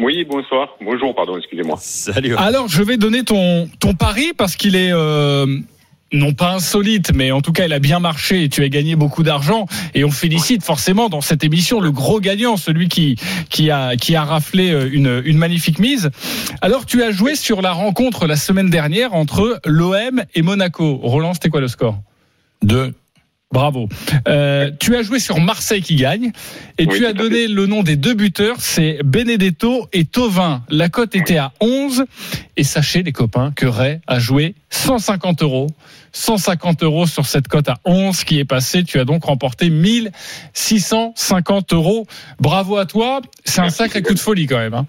[0.00, 0.70] Oui, bonsoir.
[0.80, 1.76] Bonjour, pardon, excusez-moi.
[1.82, 2.34] Salut.
[2.36, 5.44] Alors, je vais donner ton, ton pari parce qu'il est euh,
[6.12, 8.96] non pas insolite, mais en tout cas, il a bien marché et tu as gagné
[8.96, 9.66] beaucoup d'argent.
[9.94, 13.16] Et on félicite forcément dans cette émission le gros gagnant, celui qui,
[13.50, 16.10] qui, a, qui a raflé euh, une, une magnifique mise.
[16.62, 20.96] Alors, tu as joué sur la rencontre la semaine dernière entre l'OM et Monaco.
[21.02, 22.00] Roland, c'était quoi le score?
[22.62, 22.94] 2.
[23.50, 23.88] Bravo.
[24.28, 26.32] Euh, tu as joué sur Marseille qui gagne
[26.76, 30.62] et Oui, tu as donné le nom des deux buteurs, c'est Benedetto et Tovin.
[30.68, 32.04] La cote était à 11
[32.58, 35.68] et sachez les copains que Ray a joué 150 euros.
[36.12, 38.84] 150 euros sur cette cote à 11 qui est passée.
[38.84, 42.06] Tu as donc remporté 1650 euros.
[42.40, 43.22] Bravo à toi.
[43.46, 44.74] C'est un sacré coup de folie quand même.
[44.74, 44.86] hein.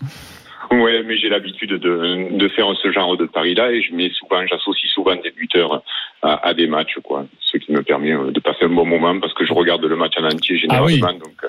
[0.71, 4.45] Ouais, mais j'ai l'habitude de, de faire ce genre de paris-là et je mets souvent,
[4.45, 5.81] j'associe souvent des buteurs
[6.21, 7.25] à, à des matchs, quoi.
[7.39, 9.95] Ce qui me permet euh, de passer un bon moment parce que je regarde le
[9.95, 11.07] match en entier généralement.
[11.07, 11.19] Ah oui.
[11.19, 11.47] Donc, euh,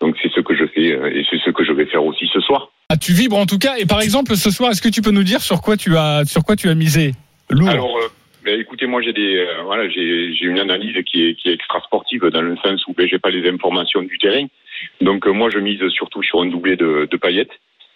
[0.00, 2.28] donc c'est ce que je fais euh, et c'est ce que je vais faire aussi
[2.32, 2.72] ce soir.
[2.88, 3.76] Ah, tu vibres en tout cas.
[3.78, 6.24] Et par exemple, ce soir, est-ce que tu peux nous dire sur quoi tu as,
[6.24, 7.12] sur quoi tu as misé?
[7.50, 7.68] Lourd.
[7.68, 8.08] Alors, euh,
[8.44, 11.52] ben, écoutez, moi j'ai des, euh, voilà, j'ai, j'ai une analyse qui est, qui est
[11.52, 14.46] extra sportive dans le sens où ben, j'ai pas les informations du terrain.
[15.00, 17.48] Donc euh, moi je mise surtout sur un doublé de, de Payet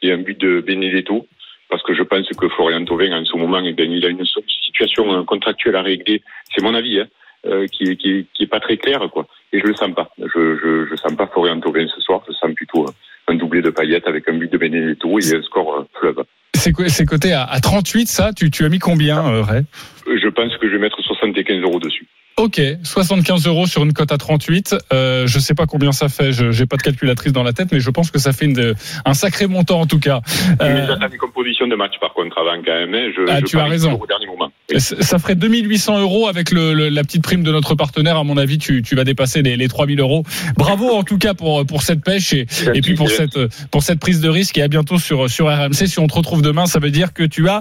[0.05, 1.27] et un but de Benedetto
[1.75, 4.25] parce que je pense que Florian Thauvin en ce moment, eh ben, il a une
[4.25, 6.23] situation contractuelle à régler.
[6.55, 7.07] C'est mon avis, hein,
[7.47, 9.27] euh, qui, est, qui, est, qui est pas très claire, quoi.
[9.53, 10.09] Et je le sens pas.
[10.19, 12.23] Je, je, je sens pas Florian Thauvin ce soir.
[12.29, 12.93] Je sens plutôt euh,
[13.29, 16.23] un doublé de Payet avec un but de Benedetto et un score fleuve.
[16.55, 18.33] C'est coté à, à 38, ça?
[18.33, 19.64] Tu, tu as mis combien, euh, Ray?
[20.07, 22.07] Je pense que je vais mettre 75 euros dessus.
[22.37, 24.75] Ok, 75 euros sur une cote à 38.
[24.92, 26.33] Euh, je sais pas combien ça fait.
[26.33, 28.75] Je j'ai pas de calculatrice dans la tête, mais je pense que ça fait une,
[29.05, 30.20] un sacré montant en tout cas.
[30.61, 30.75] Euh...
[30.75, 32.92] Mais j'attends des compositions de match par contre avant quand même.
[32.92, 33.12] Hein.
[33.16, 33.92] Je, ah, je tu as raison.
[33.92, 34.51] Au dernier moment.
[34.79, 38.16] Ça ferait 2800 euros avec le, le, la petite prime de notre partenaire.
[38.16, 40.25] À mon avis, tu, tu vas dépasser les, les 3000 euros.
[40.57, 43.38] Bravo en tout cas pour pour cette pêche et, et puis pour cette
[43.70, 44.59] pour cette prise de risque.
[44.59, 45.87] Et à bientôt sur sur RMC.
[45.87, 47.61] Si on te retrouve demain, ça veut dire que tu as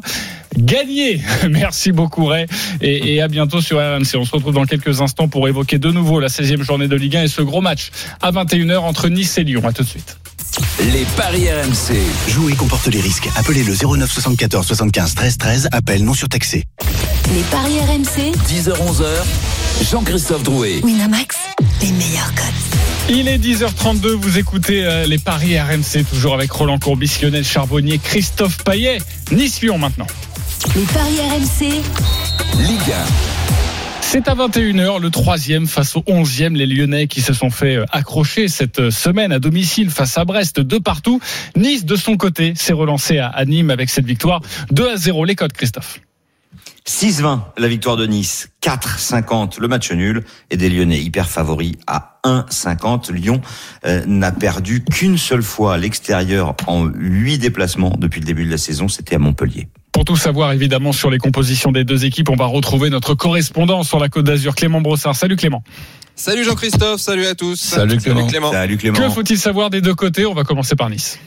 [0.57, 1.21] gagné.
[1.49, 2.47] Merci beaucoup Ray
[2.81, 4.15] et, et à bientôt sur RMC.
[4.15, 7.17] On se retrouve dans quelques instants pour évoquer de nouveau la 16e journée de Ligue
[7.17, 9.61] 1 et ce gros match à 21h entre Nice et Lyon.
[9.67, 10.17] À tout de suite.
[10.93, 11.97] Les paris RMC.
[12.29, 13.29] Jouer comporte les risques.
[13.35, 15.69] Appelez le 09 74 75 13 13.
[15.71, 16.63] Appel non surtaxé.
[17.33, 18.35] Les paris RMC.
[18.49, 19.89] 10h11h.
[19.89, 20.81] Jean-Christophe Drouet.
[20.83, 21.37] Winamax.
[21.81, 22.73] Les meilleurs codes.
[23.09, 27.97] Il est 10h32, vous écoutez euh, les paris RMC, toujours avec Roland Courbis, Lionel Charbonnier,
[27.97, 28.99] Christophe Paillet,
[29.31, 30.07] Nice-Lyon maintenant.
[30.73, 31.81] Les paris RMC.
[32.59, 32.93] Ligue
[33.59, 33.62] 1.
[34.05, 38.47] C'est à 21h, le troisième face au 11e, les Lyonnais qui se sont fait accrocher
[38.47, 41.19] cette semaine à domicile face à Brest de partout.
[41.55, 45.25] Nice, de son côté, s'est relancé à Nîmes avec cette victoire 2 à 0.
[45.25, 45.99] Les codes, Christophe.
[46.85, 52.19] 6-20 la victoire de Nice, 4-50 le match nul et des Lyonnais hyper favoris à
[52.25, 53.11] 1-50.
[53.11, 53.41] Lyon
[53.85, 58.51] euh, n'a perdu qu'une seule fois à l'extérieur en 8 déplacements depuis le début de
[58.51, 59.69] la saison, c'était à Montpellier.
[59.93, 63.83] Pour tout savoir évidemment sur les compositions des deux équipes, on va retrouver notre correspondant
[63.83, 65.15] sur la Côte d'Azur, Clément Brossard.
[65.15, 65.63] Salut Clément.
[66.15, 67.55] Salut Jean-Christophe, salut à tous.
[67.55, 68.51] Salut Clément.
[68.51, 68.97] Salut Clément.
[68.97, 70.25] Que faut-il savoir des deux côtés?
[70.25, 71.19] On va commencer par Nice.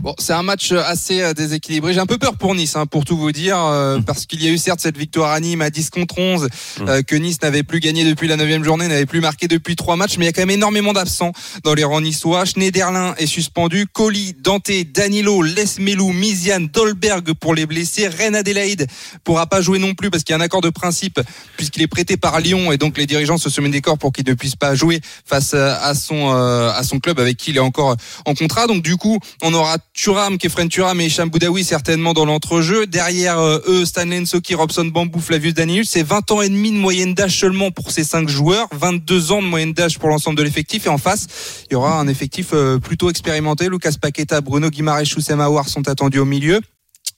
[0.00, 1.94] Bon, c'est un match assez déséquilibré.
[1.94, 4.48] J'ai un peu peur pour Nice, hein, pour tout vous dire, euh, parce qu'il y
[4.48, 6.48] a eu certes cette victoire à Nîmes à 10 contre 11,
[6.80, 9.94] euh, que Nice n'avait plus gagné depuis la neuvième journée, n'avait plus marqué depuis trois
[9.94, 12.44] matchs, mais il y a quand même énormément d'absents dans les rangs niçois.
[12.44, 18.88] Schneiderlin est suspendu, Colli, Dante, Danilo, Lesmelou, Miziane, Dolberg pour les blessés, Ren Adelaide
[19.22, 21.20] pourra pas jouer non plus parce qu'il y a un accord de principe
[21.56, 24.26] puisqu'il est prêté par Lyon et donc les dirigeants se soumettent des corps pour qu'il
[24.26, 27.96] ne puisse pas jouer face à son à son club avec qui il est encore
[28.24, 28.66] en contrat.
[28.66, 32.84] Donc du coup, on aura Thuram, Kefren Thuram et Hicham Boudaoui certainement dans l'entrejeu.
[32.84, 35.86] Derrière euh, eux, Stanley Nsoki, Robson Bambou, Flavius Daniel.
[35.86, 39.40] C'est 20 ans et demi de moyenne d'âge seulement pour ces cinq joueurs, 22 ans
[39.40, 40.86] de moyenne d'âge pour l'ensemble de l'effectif.
[40.86, 41.28] Et en face,
[41.70, 43.68] il y aura un effectif euh, plutôt expérimenté.
[43.68, 46.60] Lucas Paqueta, Bruno Guimaraes, Oussem Aouar sont attendus au milieu.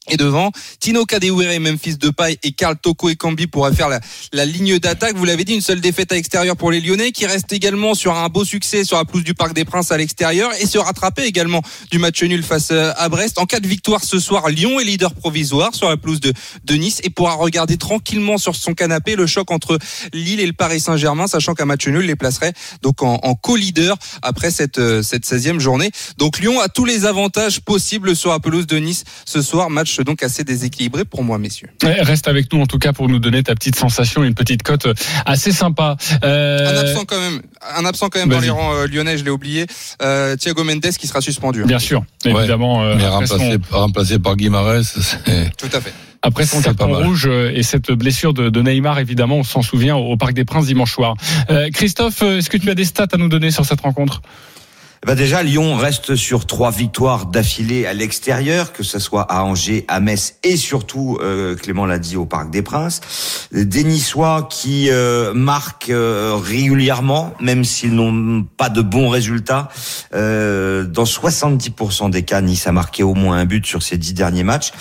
[0.09, 4.01] Et devant, Tino Kadewere, Memphis Depay et Karl Toko et Kambi pourraient faire la,
[4.33, 5.16] la ligne d'attaque.
[5.16, 8.14] Vous l'avez dit, une seule défaite à l'extérieur pour les Lyonnais qui reste également sur
[8.14, 11.25] un beau succès sur la pelouse du Parc des Princes à l'extérieur et se rattraper
[11.25, 13.38] également du match nul face à Brest.
[13.38, 16.33] En cas de victoire ce soir, Lyon est leader provisoire sur la pelouse de,
[16.64, 19.79] de Nice et pourra regarder tranquillement sur son canapé le choc entre
[20.12, 23.97] Lille et le Paris Saint-Germain, sachant qu'un match nul les placerait donc en, en co-leader
[24.23, 25.90] après cette, cette 16e journée.
[26.19, 29.71] Donc Lyon a tous les avantages possibles sur la pelouse de Nice ce soir.
[29.71, 31.68] Match donc assez déséquilibré pour moi, messieurs.
[31.82, 34.87] Reste avec nous en tout cas pour nous donner ta petite sensation, une petite cote
[35.24, 35.96] assez sympa.
[36.24, 36.59] Euh...
[36.59, 37.42] Un absent quand même,
[37.76, 39.66] un absent quand même dans les rangs euh, lyonnais, je l'ai oublié.
[40.02, 41.64] Euh, Thiago Mendes qui sera suspendu.
[41.64, 42.80] Bien sûr, évidemment.
[42.80, 43.76] Ouais, mais remplacé, son...
[43.76, 44.82] remplacé, par Guimarães.
[45.59, 45.92] Tout à fait.
[46.22, 50.16] Après son carton rouge et cette blessure de, de Neymar, évidemment, on s'en souvient au
[50.16, 51.14] Parc des Princes dimanche soir.
[51.50, 54.22] Euh, Christophe, est-ce que tu as des stats à nous donner sur cette rencontre?
[55.07, 59.85] Bah déjà, Lyon reste sur trois victoires d'affilée à l'extérieur, que ce soit à Angers,
[59.87, 63.49] à Metz et surtout, euh, Clément l'a dit, au Parc des Princes.
[63.53, 69.69] Des Niçois qui euh, marquent euh, régulièrement, même s'ils n'ont pas de bons résultats.
[70.12, 74.12] Euh, dans 70% des cas, Nice a marqué au moins un but sur ces dix
[74.12, 74.73] derniers matchs.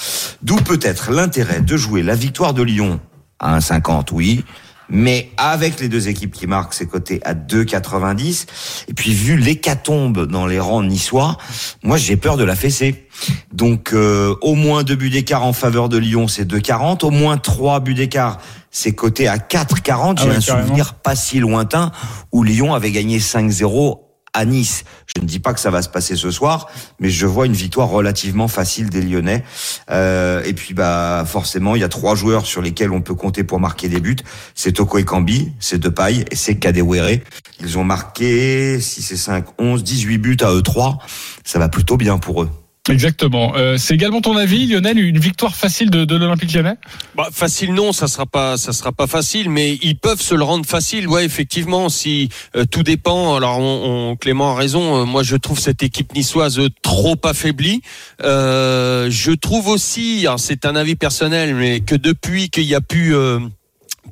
[0.42, 3.00] D'où peut-être l'intérêt de jouer la victoire de Lyon
[3.40, 4.44] à 1,50, oui
[4.89, 8.45] mais avec les deux équipes qui marquent ses côtés à 2,90.
[8.88, 11.38] Et puis vu l'hécatombe dans les rangs niçois,
[11.84, 13.08] moi j'ai peur de la fessée.
[13.54, 17.06] Donc euh, au moins deux buts d'écart en faveur de Lyon, c'est 2,40.
[17.06, 18.39] Au moins trois buts d'écart,
[18.71, 20.19] c'est coté à 4,40.
[20.19, 21.91] J'ai ah ouais, un souvenir pas si lointain
[22.32, 24.05] où Lyon avait gagné 5-0
[24.36, 24.84] à Nice.
[25.15, 26.69] Je ne dis pas que ça va se passer ce soir,
[27.00, 29.43] mais je vois une victoire relativement facile des Lyonnais.
[29.89, 33.43] Euh, et puis bah forcément, il y a trois joueurs sur lesquels on peut compter
[33.43, 34.17] pour marquer des buts.
[34.54, 37.19] C'est Toko Ekambi, c'est Depay et c'est Kadewere.
[37.62, 41.00] Ils ont marqué 6 et 5, 11, 18 buts à eux trois.
[41.45, 42.50] Ça va plutôt bien pour eux.
[42.88, 43.54] Exactement.
[43.56, 46.76] Euh, c'est également ton avis, Lionel, une victoire facile de, de l'Olympique Lyonnais?
[47.15, 50.43] Bah, Facile non, ça sera pas, ça sera pas facile, mais ils peuvent se le
[50.43, 51.08] rendre facile.
[51.08, 53.36] Ouais, effectivement, si euh, tout dépend.
[53.36, 55.02] Alors, on, on, Clément a raison.
[55.02, 57.82] Euh, moi, je trouve cette équipe niçoise trop affaiblie.
[58.21, 63.15] Euh, je trouve aussi, c'est un avis personnel, mais que depuis qu'il y a pu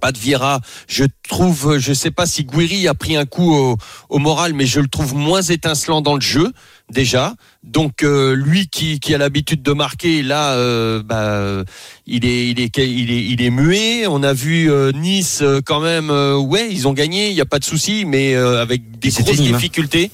[0.02, 0.60] pas de Vieira.
[0.88, 3.78] Je trouve, je sais pas si Guiri a pris un coup au,
[4.10, 6.52] au moral, mais je le trouve moins étincelant dans le jeu
[6.92, 7.36] déjà.
[7.64, 11.64] Donc euh, lui qui, qui a l'habitude de marquer, là, euh, bah,
[12.06, 14.08] il est il est il est il est muet.
[14.08, 16.10] On a vu euh, Nice quand même.
[16.10, 19.54] ouais, ils ont gagné, il y a pas de souci, mais avec des grosses Nîmes,
[19.54, 19.58] hein.
[19.58, 20.12] difficultés.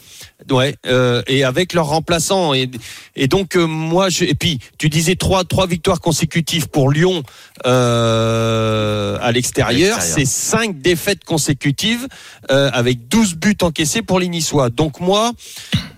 [0.49, 2.71] Ouais, euh, et avec leurs remplaçants et,
[3.17, 7.23] et donc euh, moi je, et puis tu disais trois trois victoires consécutives pour Lyon
[7.65, 12.07] euh, à l'extérieur, c'est cinq défaites consécutives
[12.47, 14.69] avec 12 buts encaissés pour les Niçois.
[14.69, 15.33] Donc moi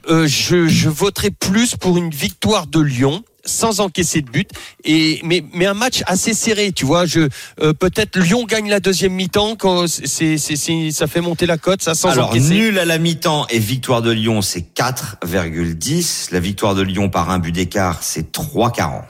[0.07, 4.49] je, je voterai plus pour une victoire de Lyon sans encaisser de but
[4.83, 7.29] et mais mais un match assez serré tu vois je
[7.61, 11.57] euh, peut-être Lyon gagne la deuxième mi-temps quand c'est c'est c'est ça fait monter la
[11.57, 16.33] cote ça sans Alors encaisser nul à la mi-temps et victoire de Lyon c'est 4,10.
[16.33, 19.01] La victoire de Lyon par un but d'écart c'est 3,40.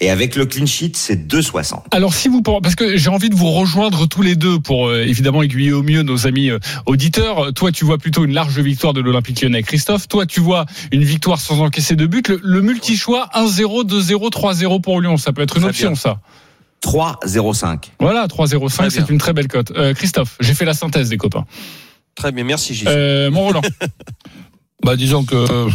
[0.00, 1.82] Et avec le clean sheet c'est 2,60.
[1.90, 5.02] Alors si vous parce que j'ai envie de vous rejoindre tous les deux pour euh,
[5.02, 7.52] évidemment aiguiller au mieux nos amis euh, auditeurs.
[7.54, 10.08] Toi tu vois plutôt une large victoire de l'Olympique Lyonnais, Christophe.
[10.08, 12.28] Toi tu vois une victoire sans encaisser de but.
[12.28, 15.96] Le, le multi-choix 1-0, 2-0, 3-0 pour Lyon, ça peut être une Très option bien.
[15.96, 16.20] ça.
[16.82, 17.90] 3,05.
[17.98, 19.72] Voilà, 3-0-5, Très c'est une très belle cote.
[19.76, 21.44] Euh, Christophe, j'ai fait la synthèse des copains.
[22.14, 23.62] très bien merci Gilles Euh, mon Roland.
[24.84, 25.70] Bah disons que euh,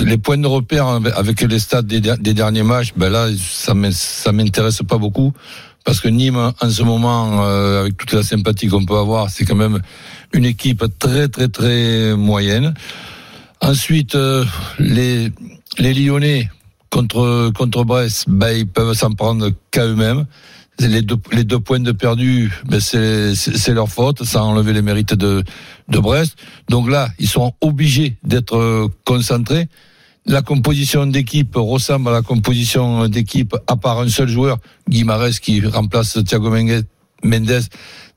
[0.00, 3.72] les points de repère avec- les stats des, der- des derniers matchs, ben là ça
[3.72, 5.32] m'in- ça m'intéresse pas beaucoup
[5.86, 9.46] parce que Nîmes en ce moment euh, avec toute la sympathie qu'on peut avoir, c'est
[9.46, 9.80] quand même
[10.34, 12.74] une équipe très très très moyenne.
[13.62, 14.44] Ensuite euh,
[14.78, 15.32] les
[15.78, 16.50] les Lyonnais
[16.92, 20.26] contre contre Brest, ben ils peuvent s'en prendre qu'à eux-mêmes.
[20.78, 24.82] Les deux, les deux points de perdus, ben c'est leur faute, ça a enlevé les
[24.82, 25.42] mérites de
[25.88, 26.36] de Brest.
[26.68, 29.68] Donc là, ils sont obligés d'être euh, concentrés.
[30.24, 35.60] La composition d'équipe ressemble à la composition d'équipe, à part un seul joueur, Guimarães, qui
[35.66, 36.84] remplace Thiago Mengue-
[37.24, 37.62] Mendes.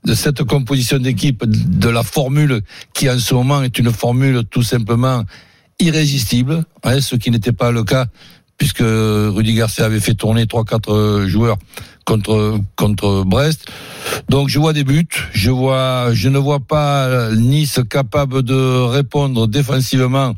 [0.04, 2.62] De cette composition d'équipe, de la formule
[2.94, 5.24] qui en ce moment est une formule tout simplement
[5.80, 8.06] irrésistible, hein, ce qui n'était pas le cas
[8.58, 11.56] puisque Rudy Garcia avait fait tourner trois quatre joueurs
[12.04, 13.66] contre contre Brest.
[14.28, 19.46] Donc je vois des buts, je vois je ne vois pas Nice capable de répondre
[19.48, 20.34] défensivement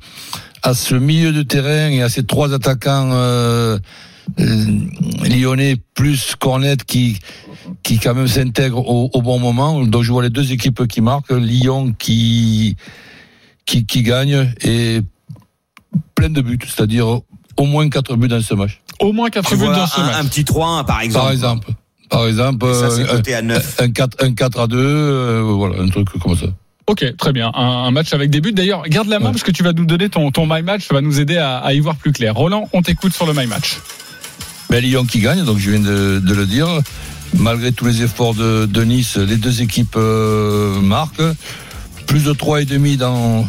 [0.63, 3.79] à ce milieu de terrain et à ces trois attaquants euh,
[4.41, 4.65] euh,
[5.29, 7.19] lyonnais plus Cornet qui
[7.83, 9.85] qui quand même s'intègre au, au bon moment.
[9.85, 12.77] Donc je vois les deux équipes qui marquent, Lyon qui
[13.67, 15.03] qui, qui gagne et
[16.15, 17.21] plein de buts, c'est-à-dire
[17.59, 18.81] au moins quatre buts dans ce match.
[19.01, 20.17] Au moins 4 Tu buts dans ce un, match.
[20.19, 21.23] un petit 3-1 par exemple.
[21.25, 21.69] Par exemple.
[22.11, 23.77] Par exemple, ça c'est euh, 9.
[23.81, 26.47] un 4, un 4 à 2, euh, voilà, un truc comme ça.
[26.87, 27.51] Ok, très bien.
[27.55, 28.53] Un, un match avec des buts.
[28.53, 29.33] D'ailleurs, garde la main Ouais.
[29.33, 30.87] parce que tu vas nous donner ton, ton my match.
[30.89, 32.35] Ça va nous aider à, à y voir plus clair.
[32.35, 33.77] Roland, on t'écoute sur le my match.
[34.71, 36.67] Ben, Lyon qui gagne, donc je viens de, de le dire.
[37.37, 41.21] Malgré tous les efforts de, de Nice, les deux équipes euh, marquent.
[42.07, 43.47] Plus de 3,5 dans,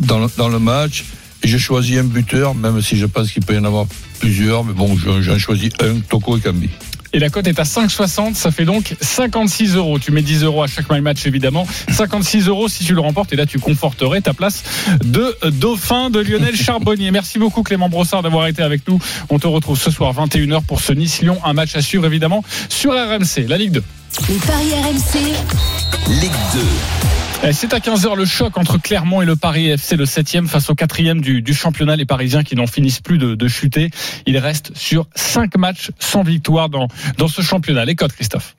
[0.00, 1.04] dans, le- dans le match.
[1.44, 3.86] J'ai choisi un buteur, même si je pense qu'il peut y en avoir
[4.20, 4.64] plusieurs.
[4.64, 6.68] Mais bon, je- j'en choisis un, Toko et Kambi.
[7.14, 8.34] Et la cote est à 5,60.
[8.34, 9.98] Ça fait donc 56 euros.
[9.98, 11.66] Tu mets 10 euros à chaque my match, évidemment.
[11.90, 13.32] 56 euros si tu le remportes.
[13.32, 14.62] Et là, tu conforterais ta place
[15.02, 17.10] de dauphin de Lionel Charbonnier.
[17.10, 18.98] Merci beaucoup, Clément Brossard, d'avoir été avec nous.
[19.30, 21.38] On te retrouve ce soir 21h pour ce Nice-Lyon.
[21.46, 23.82] Un match à suivre, évidemment, sur RMC, la Ligue 2.
[24.28, 25.20] Les paris RMC,
[26.10, 26.60] Ligue 2.
[27.44, 30.70] Eh, C'est à 15h le choc entre Clermont et le Paris FC, le 7e face
[30.70, 31.94] au 4e du, du championnat.
[31.94, 33.90] Les Parisiens qui n'en finissent plus de, de chuter.
[34.26, 37.84] Ils restent sur 5 matchs sans victoire dans, dans ce championnat.
[37.84, 38.56] Les codes, Christophe.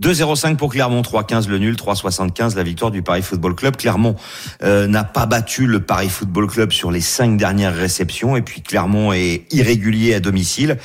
[0.00, 3.76] 2-0-5 pour Clermont, 3-15 le nul, 3-75 la victoire du Paris Football Club.
[3.76, 4.16] Clermont
[4.62, 8.62] euh, n'a pas battu le Paris Football Club sur les cinq dernières réceptions et puis
[8.62, 10.78] Clermont est irrégulier à domicile.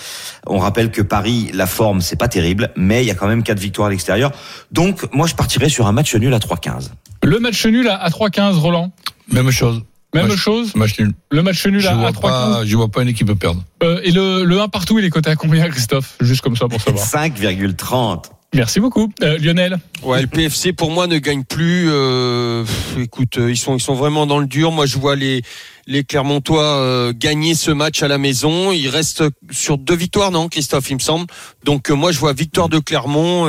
[0.47, 3.43] On rappelle que Paris, la forme, c'est pas terrible, mais il y a quand même
[3.43, 4.33] quatre victoires à l'extérieur.
[4.73, 6.89] Donc moi je partirais sur un match nul à 3-15.
[7.23, 8.91] Le match nul à, à 3-15, Roland.
[9.31, 9.81] Même chose.
[10.13, 10.75] Même Match- chose.
[10.75, 11.13] Match nul.
[11.31, 12.21] Le match nul Je à, à vois 3-15.
[12.21, 13.63] pas, je vois pas une équipe perdre.
[13.83, 16.15] Euh, et le, le 1 partout, il est coté à combien, Christophe?
[16.21, 17.05] Juste comme ça pour savoir.
[17.05, 18.25] 5,30.
[18.55, 19.11] Merci beaucoup.
[19.21, 21.87] Euh, Lionel Ouais, le PFC pour moi ne gagne plus.
[21.89, 22.63] Euh,
[22.97, 24.71] écoute, euh, ils sont ils sont vraiment dans le dur.
[24.71, 25.41] Moi, je vois les
[25.87, 28.71] les Clermontois euh, gagner ce match à la maison.
[28.71, 31.25] Ils restent sur deux victoires, non, Christophe, il me semble.
[31.65, 33.45] Donc euh, moi, je vois victoire de Clermont.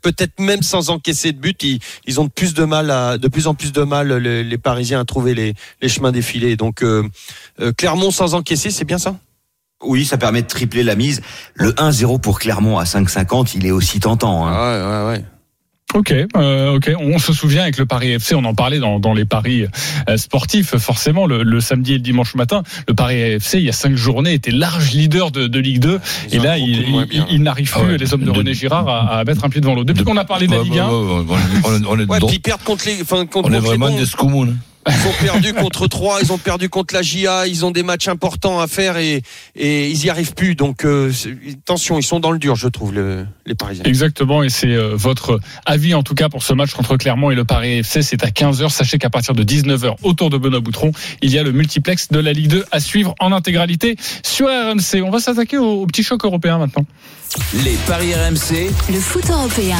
[0.00, 3.28] Peut-être même sans encaisser de but, ils, ils ont de plus de mal à de
[3.28, 6.56] plus en plus de mal les, les Parisiens à trouver les les chemins défilés.
[6.56, 6.82] Donc
[7.76, 9.16] Clermont sans encaisser, c'est bien ça?
[9.84, 11.20] Oui, ça permet de tripler la mise.
[11.54, 14.46] Le 1-0 pour Clermont à 5,50, il est aussi tentant.
[14.46, 14.52] hein.
[14.52, 15.24] Ouais, ouais, ouais.
[15.94, 16.90] Ok, euh, ok.
[16.98, 19.66] On se souvient avec le Paris FC, on en parlait dans, dans les paris
[20.08, 22.64] euh, sportifs, forcément le, le, samedi et le dimanche matin.
[22.88, 26.00] Le Paris FC, il y a cinq journées, était large leader de, de Ligue 2,
[26.32, 26.70] et là, il,
[27.12, 29.48] il, il n'arrive plus, ah ouais, les hommes de René Girard, à, à, mettre un
[29.48, 29.86] pied devant l'autre.
[29.86, 31.26] Depuis qu'on a parlé de la Ligue 1, on,
[31.64, 32.18] on, est, ouais,
[32.64, 34.58] contre les, enfin, contre on est vraiment des scoumoun.
[34.88, 38.08] Ils ont perdu contre 3, ils ont perdu contre la GIA, ils ont des matchs
[38.08, 39.22] importants à faire et,
[39.56, 40.54] et ils y arrivent plus.
[40.54, 41.12] Donc euh,
[41.50, 43.84] attention, ils sont dans le dur, je trouve, le, les Parisiens.
[43.84, 47.34] Exactement, et c'est euh, votre avis en tout cas pour ce match entre Clermont et
[47.34, 48.02] le Paris FC.
[48.02, 48.70] C'est à 15h.
[48.70, 52.18] Sachez qu'à partir de 19h, autour de Benoît Boutron, il y a le multiplex de
[52.20, 55.02] la Ligue 2 à suivre en intégralité sur RMC.
[55.04, 56.86] On va s'attaquer au, au petit choc européen maintenant.
[57.64, 58.70] Les Paris RMC.
[58.92, 59.78] Le foot européen.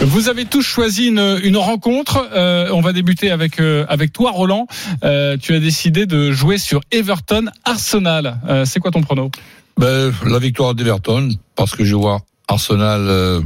[0.00, 2.28] Vous avez tous choisi une, une rencontre.
[2.34, 4.66] Euh, on va débuter avec euh, avec toi, Roland.
[5.04, 8.40] Euh, tu as décidé de jouer sur Everton Arsenal.
[8.48, 9.30] Euh, c'est quoi ton prono
[9.78, 13.40] ben, La victoire d'Everton, parce que je vois Arsenal euh,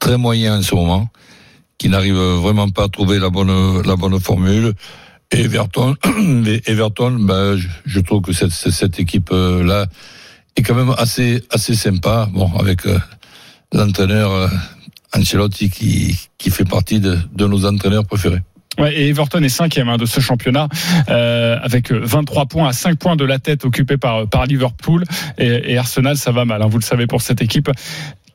[0.00, 1.08] très moyen en ce moment,
[1.78, 4.74] qui n'arrive vraiment pas à trouver la bonne la bonne formule.
[5.30, 5.96] Et Everton,
[6.66, 9.86] Everton, ben, je, je trouve que cette cette équipe là
[10.56, 12.28] est quand même assez assez sympa.
[12.32, 12.82] Bon, avec
[13.72, 14.50] l'entraîneur
[15.16, 18.42] Ancelotti qui qui fait partie de, de nos entraîneurs préférés.
[18.78, 20.68] Ouais, et Everton est cinquième hein, de ce championnat
[21.08, 25.04] euh, avec 23 points à 5 points de la tête occupée par par Liverpool
[25.38, 27.70] et, et Arsenal ça va mal hein, vous le savez pour cette équipe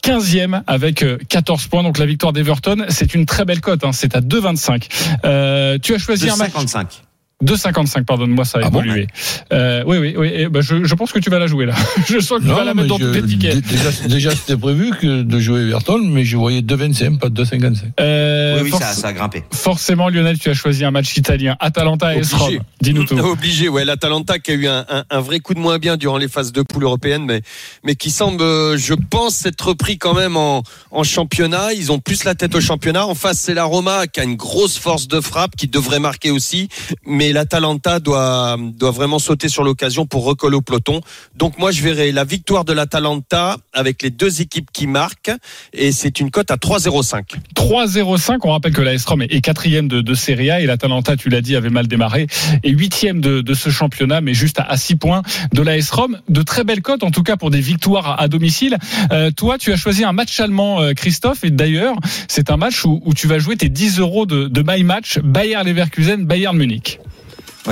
[0.04, 1.84] 15e avec 14 points.
[1.84, 3.84] Donc la victoire d'Everton, c'est une très belle cote.
[3.84, 4.88] Hein, c'est à 2,25.
[5.26, 6.52] Euh, tu as choisi un match.
[6.54, 7.04] 55.
[7.44, 9.08] 2,55, pardonne-moi, ça a Ah évolué.
[9.08, 10.28] bon euh, oui, oui, oui.
[10.34, 11.74] Et, bah, je, je pense que tu vas la jouer là.
[12.10, 13.62] je sens que tu vas la mettre dans toutes les tickets.
[13.66, 17.78] Déjà, déjà c'était prévu que de jouer Everton, mais je voyais 2,25, pas 2,55.
[18.02, 19.44] Euh, oui, oui, ça, ça a grimpé.
[19.52, 21.56] Forcément, Lionel, tu as choisi un match italien.
[21.62, 22.42] Atalanta et Rome.
[22.42, 22.62] Obligé.
[22.82, 23.18] Dis-nous tout.
[23.18, 23.86] Obligé, ouais.
[23.86, 26.52] L'Atalanta qui a eu un, un, un, vrai coup de moins bien durant les phases
[26.52, 27.42] de poule européennes, mais,
[27.86, 31.74] mais qui semble, euh, je pense, s'être repris quand même en, en championnat.
[31.74, 33.06] Ils ont plus la tête au championnat.
[33.06, 36.32] En face, c'est la Roma qui a une grosse force de frappe, qui devrait marquer
[36.32, 36.68] aussi.
[37.06, 41.02] Mais l'Atalanta doit, doit vraiment sauter sur l'occasion pour recoller au peloton.
[41.36, 45.32] Donc moi, je verrai la victoire de l'Atalanta avec les deux équipes qui marquent.
[45.74, 47.24] Et c'est une cote à 3,05.
[47.56, 48.38] 3-0-5.
[48.44, 51.42] On rappelle que la Rome est quatrième de, de Serie A et l'Atalanta, tu l'as
[51.42, 52.28] dit, avait mal démarré.
[52.64, 55.22] Et huitième de, de ce championnat, mais juste à 6 points
[55.54, 56.20] de la Rome.
[56.30, 58.78] De très belles cotes, en tout cas pour des victoires à, domicile.
[59.12, 61.44] Euh, toi, tu as choisi un match allemand, euh, Christophe.
[61.44, 61.96] Et d'ailleurs,
[62.28, 65.20] c'est un match où, où, tu vas jouer tes 10 euros de, de my match
[65.20, 67.00] Bayer Leverkusen, Bayern Munich.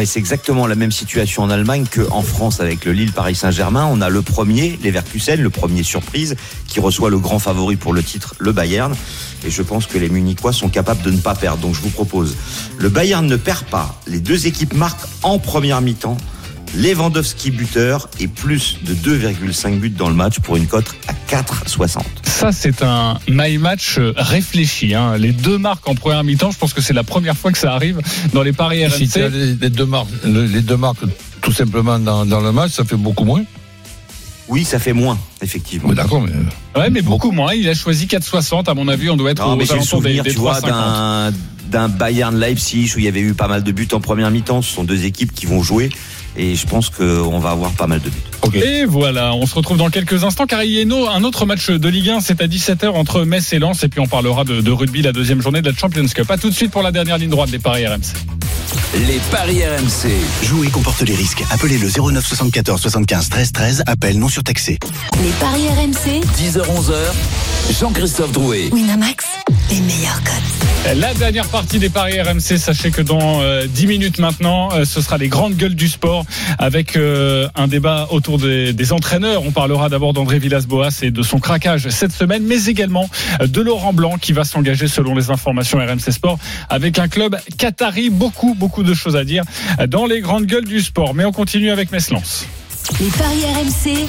[0.06, 3.90] C'est exactement la même situation en Allemagne qu'en France avec le Lille Paris Saint-Germain.
[3.92, 6.36] On a le premier, Leverkusen, le premier surprise,
[6.68, 8.96] qui reçoit le grand favori pour le titre, le Bayern.
[9.44, 11.64] Et je pense que les Munichois sont capables de ne pas perdre.
[11.64, 12.36] Donc je vous propose,
[12.78, 14.00] le Bayern ne perd pas.
[14.06, 16.18] Les deux équipes marquent en première mi-temps.
[16.76, 22.02] Lewandowski buteur et plus de 2,5 buts dans le match pour une cote à 4,60.
[22.24, 24.94] Ça, c'est un my match réfléchi.
[24.94, 25.18] Hein.
[25.18, 27.74] Les deux marques en première mi-temps, je pense que c'est la première fois que ça
[27.74, 28.00] arrive
[28.34, 28.96] dans les paris RMC.
[28.96, 31.04] Si tu as les, les, deux marques, les deux marques
[31.42, 33.44] tout simplement dans, dans le match, ça fait beaucoup moins.
[34.50, 35.92] Oui, ça fait moins, effectivement.
[35.94, 36.32] D'accord, mais.
[36.80, 37.54] Ouais, mais beaucoup moins.
[37.54, 38.70] Il a choisi 4,60.
[38.70, 41.34] À mon avis, on doit être non, aux mais alentours des, des tu vois, d'un,
[41.70, 44.62] d'un Bayern Leipzig où il y avait eu pas mal de buts en première mi-temps.
[44.62, 45.90] Ce sont deux équipes qui vont jouer
[46.38, 48.18] et je pense qu'on va avoir pas mal de buts.
[48.44, 48.60] Okay.
[48.60, 51.70] Et voilà, on se retrouve dans quelques instants car il y a un autre match
[51.70, 54.62] de Ligue 1, c'est à 17h entre Metz et Lens et puis on parlera de,
[54.62, 56.30] de, rugby la deuxième journée de la Champions Cup.
[56.30, 58.14] A tout de suite pour la dernière ligne droite des paris RMC.
[58.96, 60.12] Les paris RMC.
[60.44, 61.44] Jouer comporte les risques.
[61.52, 63.84] Appelez le 09 74 75 13 13.
[63.86, 64.78] Appel non surtaxé.
[65.22, 66.22] Les paris RMC.
[66.38, 67.78] 10h 11h.
[67.80, 68.70] Jean-Christophe Drouet.
[68.72, 69.26] Winamax,
[69.72, 70.96] les meilleurs codes.
[70.96, 75.02] La dernière partie des paris RMC, sachez que dans euh, 10 minutes maintenant, euh, ce
[75.02, 76.24] sera les grandes gueules du sport
[76.60, 79.44] avec euh, un débat autour des, des entraîneurs.
[79.46, 83.10] On parlera d'abord d'André Villas-Boas et de son craquage cette semaine, mais également
[83.42, 88.10] de Laurent Blanc qui va s'engager selon les informations RMC Sport avec un club qatari.
[88.10, 89.44] Beaucoup, beaucoup de choses à dire
[89.88, 91.14] dans les grandes gueules du sport.
[91.14, 92.46] Mais on continue avec Messlance.
[93.00, 94.08] Les paris RMC.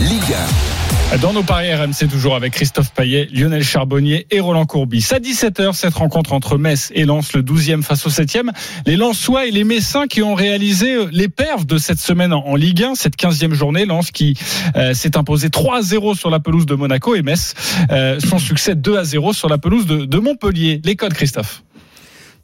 [0.00, 0.34] Ligue
[0.70, 0.73] 1.
[1.22, 5.06] Dans nos paris RMC, toujours avec Christophe Payet, Lionel Charbonnier et Roland Courbis.
[5.12, 8.50] À 17h, cette rencontre entre Metz et Lens, le 12e face au 7e.
[8.84, 12.82] Les Lensois et les Messins qui ont réalisé les perfs de cette semaine en Ligue
[12.82, 13.86] 1, cette 15e journée.
[13.86, 14.36] Lens qui
[14.76, 17.54] euh, s'est imposé 3-0 sur la pelouse de Monaco et Metz,
[17.90, 20.82] euh, son succès 2-0 sur la pelouse de, de Montpellier.
[20.84, 21.62] Les codes, Christophe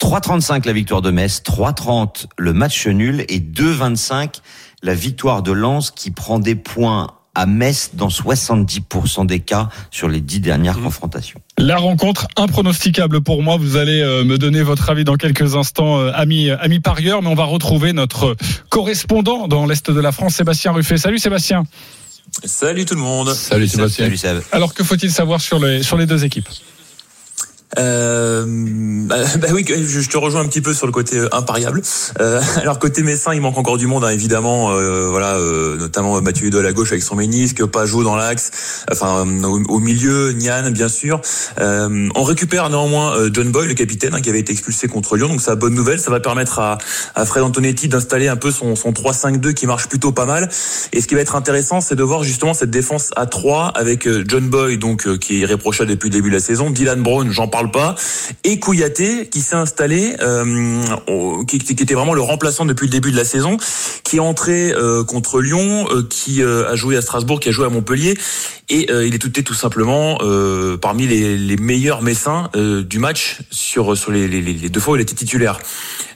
[0.01, 4.41] 3,35 la victoire de Metz, 3,30 le match nul et 2,25
[4.83, 10.09] la victoire de Lens qui prend des points à Metz dans 70% des cas sur
[10.09, 10.83] les dix dernières mmh.
[10.83, 11.41] confrontations.
[11.59, 13.57] La rencontre impronosticable pour moi.
[13.57, 17.29] Vous allez euh, me donner votre avis dans quelques instants, euh, ami, ami parieur, mais
[17.29, 18.37] on va retrouver notre
[18.69, 20.97] correspondant dans l'Est de la France, Sébastien Ruffet.
[20.97, 21.65] Salut Sébastien.
[22.45, 23.33] Salut tout le monde.
[23.35, 24.15] Salut Sébastien.
[24.17, 26.49] Salut, Alors que faut-il savoir sur les, sur les deux équipes?
[27.79, 28.45] Euh,
[29.07, 31.83] bah, bah, oui, je, te rejoins un petit peu sur le côté euh, impariable.
[32.21, 34.73] Euh, alors côté Messin, il manque encore du monde, hein, évidemment.
[34.73, 39.21] Euh, voilà, euh, notamment Mathieu de la gauche avec son ménisque, Pajot dans l'axe, enfin
[39.23, 41.21] au, milieu, Nian bien sûr.
[41.59, 45.41] on récupère néanmoins John Boy, le capitaine, hein, qui avait été expulsé contre Lyon, donc
[45.41, 46.01] c'est bonne nouvelle.
[46.01, 46.79] Ça va permettre à,
[47.15, 50.49] à Fred Antonetti d'installer un peu son, son 3-5-2 qui marche plutôt pas mal.
[50.93, 54.09] Et ce qui va être intéressant, c'est de voir justement cette défense à 3 avec
[54.29, 57.49] John Boy, donc qui est irréprochable depuis le début de la saison, Dylan Brown, j'en
[57.49, 57.95] parle pas.
[58.45, 60.83] Et Kouyaté qui s'est installé, euh,
[61.47, 63.57] qui, était vraiment le remplaçant depuis le début de la saison,
[64.05, 67.53] qui est entré euh, contre Lyon, euh, qui euh, a joué à Strasbourg, qui a
[67.53, 68.17] joué à Montpellier,
[68.69, 70.19] et il est tout, tout simplement
[70.81, 74.97] parmi les, les, meilleurs messins du match sur sur les, les, les, deux fois où
[74.97, 75.59] il était titulaire.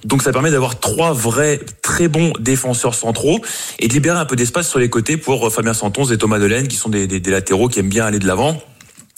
[0.05, 3.40] Donc ça permet d'avoir trois vrais très bons défenseurs centraux
[3.80, 6.68] et de libérer un peu d'espace sur les côtés pour Fabien Santon et Thomas Delaine
[6.68, 8.62] qui sont des, des, des latéraux qui aiment bien aller de l'avant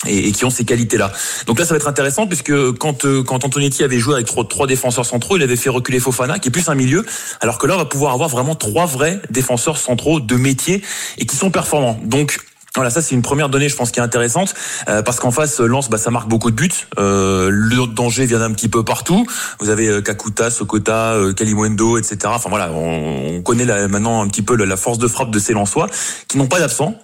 [0.07, 1.13] et, qui ont ces qualités-là.
[1.47, 4.47] Donc là, ça va être intéressant puisque quand euh, quand Antonetti avait joué avec trois,
[4.47, 7.05] trois, défenseurs centraux, il avait fait reculer Fofana, qui est plus un milieu,
[7.41, 10.83] alors que là, on va pouvoir avoir vraiment trois vrais défenseurs centraux de métier
[11.19, 11.99] et qui sont performants.
[12.05, 12.41] Donc
[12.77, 14.55] voilà, ça c'est une première donnée, je pense, qui est intéressante,
[14.89, 16.71] euh, parce qu'en face, Lance, bah, ça marque beaucoup de buts.
[16.99, 19.27] Euh, le danger vient d'un petit peu partout.
[19.61, 22.19] Vous avez euh, Kakuta, Sokota, euh, Kalimwendo, etc.
[22.27, 25.55] Enfin voilà, on, on connaît maintenant un petit peu la force de frappe de ces
[25.55, 25.89] Lensois,
[26.29, 26.95] qui n'ont pas d'absent.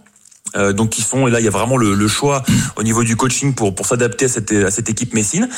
[0.57, 2.43] Euh, donc qui sont et là il y a vraiment le, le choix
[2.77, 5.49] au niveau du coaching pour pour s'adapter à cette à cette équipe Messine.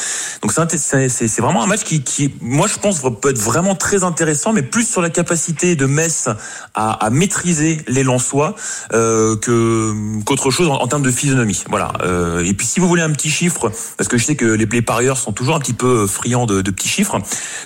[0.43, 4.05] Donc c'est c'est vraiment un match qui qui moi je pense peut être vraiment très
[4.05, 6.29] intéressant mais plus sur la capacité de Metz
[6.75, 8.55] à, à maîtriser les Lensois
[8.93, 11.65] euh, que qu'autre chose en, termes de physionomie.
[11.69, 11.93] Voilà.
[12.03, 14.67] Euh, et puis si vous voulez un petit chiffre parce que je sais que les,
[14.67, 17.21] les parieurs sont toujours un petit peu friands de, de petits chiffres.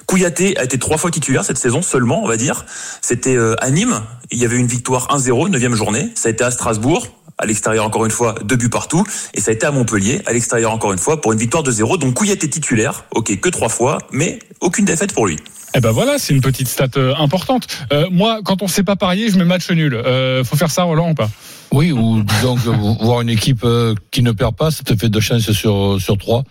[0.06, 2.64] Kouyaté a été trois fois titulaire cette saison seulement, on va dire.
[3.00, 4.00] C'était euh, à Nîmes,
[4.30, 6.10] il y avait une victoire 1-0, neuvième journée.
[6.14, 7.06] Ça a été à Strasbourg,
[7.38, 9.04] à l'extérieur encore une fois, deux buts partout.
[9.34, 11.70] Et ça a été à Montpellier, à l'extérieur encore une fois, pour une victoire de
[11.70, 11.96] zéro.
[11.96, 15.36] Donc Couillet est titulaire, ok, que trois fois, mais aucune défaite pour lui.
[15.74, 17.66] Eh ben voilà, c'est une petite stat euh, importante.
[17.92, 19.94] Euh, moi, quand on sait pas parier, je mets match nul.
[19.94, 21.30] Euh, faut faire ça, Roland, ou pas?
[21.72, 22.58] Oui, ou donc
[23.00, 26.16] voir une équipe euh, qui ne perd pas, ça te fait deux chances sur sur
[26.16, 26.44] trois.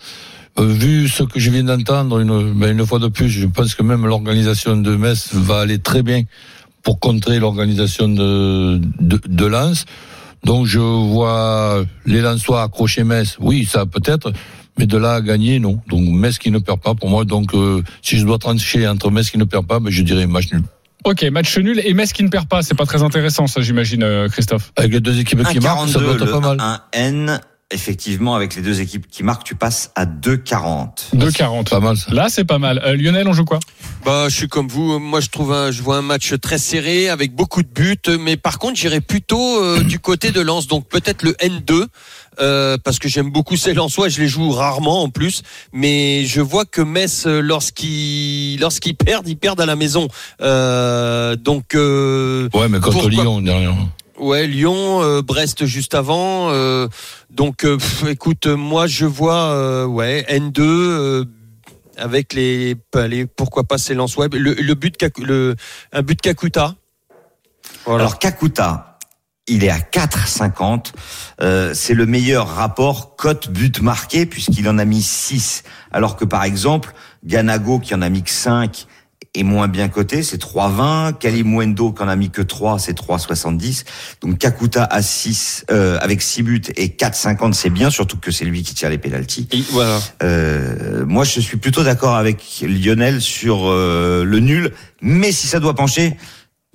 [0.58, 3.84] vu ce que je viens d'entendre, une, ben une fois de plus, je pense que
[3.84, 6.24] même l'organisation de Metz va aller très bien
[6.84, 9.86] pour contrer l'organisation de, de, de Lens.
[10.44, 14.32] Donc je vois les Lensois accrocher Metz, oui, ça peut-être,
[14.78, 15.80] mais de là à gagner, non.
[15.88, 17.26] Donc Metz qui ne perd pas pour moi.
[17.26, 20.28] Donc euh, si je dois trancher entre Metz qui ne perd pas, ben, je dirais
[20.28, 20.64] match nul.
[21.04, 24.04] Ok, match nul et Metz qui ne perd pas, c'est pas très intéressant ça j'imagine
[24.04, 24.72] euh, Christophe.
[24.76, 26.58] Avec les deux équipes qui marquent, ça doit être pas mal.
[26.60, 31.16] Un N effectivement, avec les deux équipes qui marquent, tu passes à 2,40.
[31.16, 31.70] 2,40.
[31.70, 32.14] Pas mal, ça.
[32.14, 32.82] Là, c'est pas mal.
[32.86, 33.60] Euh, Lionel, on joue quoi?
[34.06, 35.00] Bah, je suis comme vous.
[35.00, 37.98] Moi, je trouve, un, je vois un match très serré avec beaucoup de buts.
[38.20, 40.68] Mais par contre, j'irai plutôt euh, du côté de Lens.
[40.68, 41.86] Donc peut-être le N2.
[42.40, 45.42] Euh, parce que j'aime beaucoup ces Lensois, je les joue rarement en plus,
[45.74, 50.08] mais je vois que Metz, lorsqu'ils lorsqu'ils perdent, ils perdent à la maison.
[50.40, 53.90] donc ouais, mais contre Lyon dernièrement.
[54.18, 56.50] Ouais, Lyon, euh, Brest juste avant.
[56.50, 56.88] Euh,
[57.30, 61.26] donc, euh, écoute, moi je vois ouais N2
[61.98, 62.76] avec les,
[63.08, 64.34] les pourquoi pas ces lance web.
[64.34, 65.56] Le, le but le
[65.92, 66.76] un but Kakuta.
[67.86, 68.98] Alors Kakuta,
[69.48, 70.92] il est à 4,50.
[71.42, 75.64] Euh, c'est le meilleur rapport cote but marqué puisqu'il en a mis 6.
[75.92, 76.94] Alors que par exemple,
[77.24, 78.88] Ganago qui en a mis que 5
[79.40, 81.18] est moins bien coté, c'est 3,20.
[81.18, 83.84] Kalimwendo, qui en a mis que 3, c'est 3,70.
[84.22, 88.46] Donc Kakuta à 6, euh, avec 6 buts et 4,50, c'est bien, surtout que c'est
[88.46, 89.48] lui qui tire les pénalties.
[89.72, 90.00] Voilà.
[90.24, 95.60] Euh, moi, je suis plutôt d'accord avec Lionel sur euh, le nul, mais si ça
[95.60, 96.18] doit pencher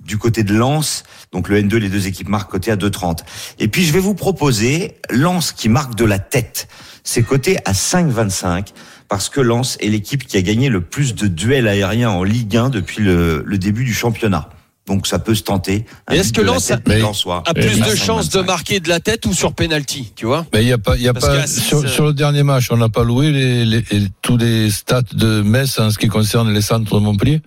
[0.03, 3.19] du côté de Lens, donc le N2, les deux équipes marquent côté à 2,30.
[3.59, 6.67] Et puis je vais vous proposer Lens qui marque de la tête.
[7.03, 8.67] C'est coté à 5,25
[9.13, 12.57] parce que Lens est l'équipe qui a gagné le plus de duels aériens en Ligue
[12.57, 14.49] 1 depuis le, début du championnat.
[14.87, 15.85] Donc ça peut se tenter.
[16.09, 20.13] Est-ce que Lens a, plus de chances de marquer de la tête ou sur penalty,
[20.15, 20.47] tu vois?
[20.51, 22.89] Mais il y a pas, il y a pas sur, le dernier match, on n'a
[22.89, 23.83] pas loué les,
[24.23, 27.43] tous les stats de Metz en ce qui concerne les centres de Montpellier?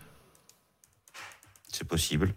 [1.73, 2.33] C'est possible.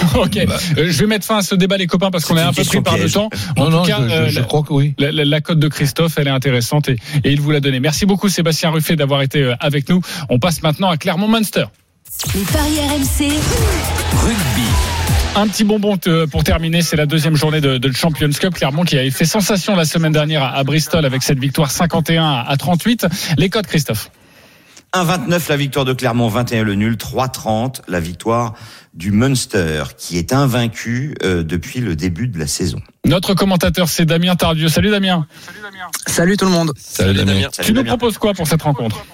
[0.14, 0.56] ok, bah.
[0.78, 2.64] euh, je vais mettre fin à ce débat les copains parce qu'on est un peu
[2.64, 3.28] pris par le temps.
[3.56, 4.94] En non, tout cas, je, je, euh, crois que oui.
[4.98, 7.80] La, cote de Christophe, elle est intéressante et, et il vous l'a donné.
[7.80, 10.00] Merci beaucoup Sébastien Ruffet d'avoir été euh, avec nous.
[10.28, 11.66] On passe maintenant à Clermont Munster.
[12.34, 13.30] Les paris RMC.
[14.22, 14.68] Rugby.
[15.36, 15.96] Un petit bonbon
[16.30, 18.52] pour terminer, c'est la deuxième journée de, de, Champions Cup.
[18.54, 22.56] Clermont qui avait fait sensation la semaine dernière à, Bristol avec cette victoire 51 à
[22.56, 23.06] 38.
[23.38, 24.10] Les codes, Christophe
[24.92, 28.54] 1,29 la victoire de Clermont, 21 le nul, 3,30 la victoire
[28.94, 32.80] du Munster, qui est invaincu euh, depuis le début de la saison.
[33.06, 34.68] Notre commentateur, c'est Damien Tardieu.
[34.68, 35.26] Salut Damien.
[36.06, 36.72] Salut tout le monde.
[36.76, 37.48] Salut, Damien.
[37.62, 39.04] tu nous proposes quoi pour cette rencontre?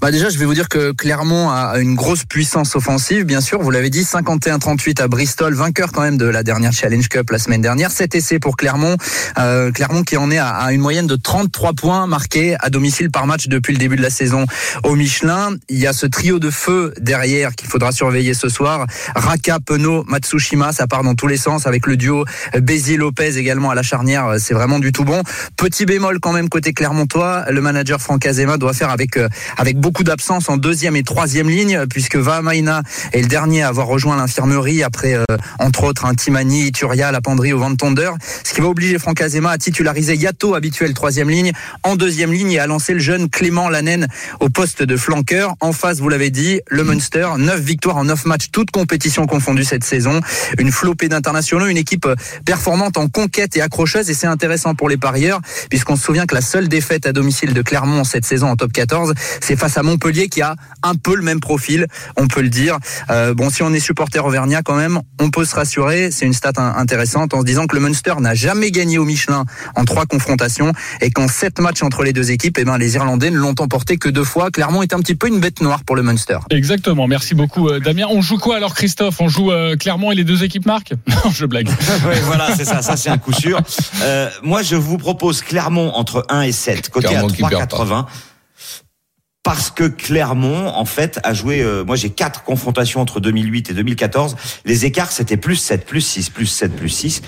[0.00, 3.62] Bah déjà, je vais vous dire que Clermont a une grosse puissance offensive, bien sûr.
[3.62, 7.38] Vous l'avez dit, 51-38 à Bristol, vainqueur quand même de la dernière Challenge Cup la
[7.38, 7.90] semaine dernière.
[7.90, 8.96] 7 essais pour Clermont.
[9.38, 13.26] Euh, Clermont qui en est à, une moyenne de 33 points marqués à domicile par
[13.26, 14.46] match depuis le début de la saison
[14.82, 15.56] au Michelin.
[15.68, 18.86] Il y a ce trio de feu derrière qu'il faudra surveiller ce soir.
[19.14, 22.24] Raka, Penaud, Matsushima, ça part dans tous les sens avec le duo
[22.60, 24.34] Bézier Lopez également à la charnière.
[24.38, 25.22] C'est vraiment du tout bon.
[25.56, 29.28] Petit bémol quand même côté Clermontois, le manager Franck Azema doit faire avec euh,
[29.64, 32.82] avec beaucoup d'absence en deuxième et troisième ligne, puisque Vahamaina
[33.14, 35.24] est le dernier à avoir rejoint l'infirmerie après, euh,
[35.58, 39.56] entre autres, un Timani, Turia, La Penderie au ce qui va obliger Franck Azema à
[39.56, 41.52] titulariser Yato, habituel troisième ligne,
[41.82, 44.06] en deuxième ligne et à lancer le jeune Clément Lanen
[44.38, 45.54] au poste de flanqueur.
[45.60, 49.64] En face, vous l'avez dit, le Munster, 9 victoires en 9 matchs, toutes compétitions confondues
[49.64, 50.20] cette saison,
[50.58, 52.06] une flopée d'internationaux, une équipe
[52.44, 55.40] performante en conquête et accrocheuse, et c'est intéressant pour les parieurs,
[55.70, 58.70] puisqu'on se souvient que la seule défaite à domicile de Clermont cette saison en top
[58.70, 59.14] 14,
[59.44, 61.86] c'est face à Montpellier qui a un peu le même profil,
[62.16, 62.78] on peut le dire.
[63.10, 66.10] Euh, bon, si on est supporter auvergnat quand même, on peut se rassurer.
[66.10, 69.44] C'est une stat intéressante en se disant que le Munster n'a jamais gagné au Michelin
[69.76, 70.72] en trois confrontations
[71.02, 73.98] et qu'en sept matchs entre les deux équipes, eh ben, les Irlandais ne l'ont emporté
[73.98, 74.50] que deux fois.
[74.50, 76.38] Clermont est un petit peu une bête noire pour le Munster.
[76.50, 77.06] Exactement.
[77.06, 78.06] Merci beaucoup, euh, Damien.
[78.08, 79.20] On joue quoi alors, Christophe?
[79.20, 81.68] On joue euh, Clermont et les deux équipes marquent Non, je blague.
[82.08, 82.80] oui, voilà, c'est ça.
[82.80, 83.60] Ça, c'est un coup sûr.
[84.42, 88.06] moi, je vous propose Clermont entre 1 et 7, côté à 3,80
[89.44, 91.60] parce que Clermont, en fait, a joué.
[91.60, 94.36] Euh, moi, j'ai quatre confrontations entre 2008 et 2014.
[94.64, 97.22] Les écarts, c'était plus 7, plus 6, plus 7, plus 6.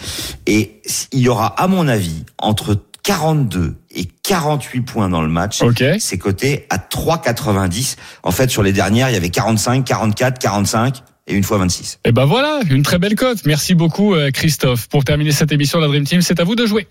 [0.47, 0.81] Et
[1.13, 5.61] il y aura, à mon avis, entre 42 et 48 points dans le match.
[5.63, 5.99] Okay.
[6.01, 7.97] C'est coté à 3,90.
[8.23, 11.95] En fait, sur les dernières, il y avait 45, 44, 45 et une fois 26.
[12.05, 13.39] Et eh ben voilà, une très belle cote.
[13.45, 14.89] Merci beaucoup euh, Christophe.
[14.89, 16.87] Pour terminer cette émission de la Dream Team, c'est à vous de jouer.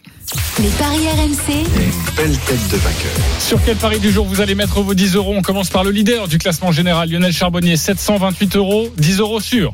[0.60, 1.54] Les paris RMC.
[1.54, 3.12] Une belle tête de vainqueur.
[3.40, 5.34] Sur quel pari du jour vous allez mettre vos 10 euros?
[5.36, 9.74] On commence par le leader du classement général, Lionel Charbonnier, 728 euros, 10 euros sur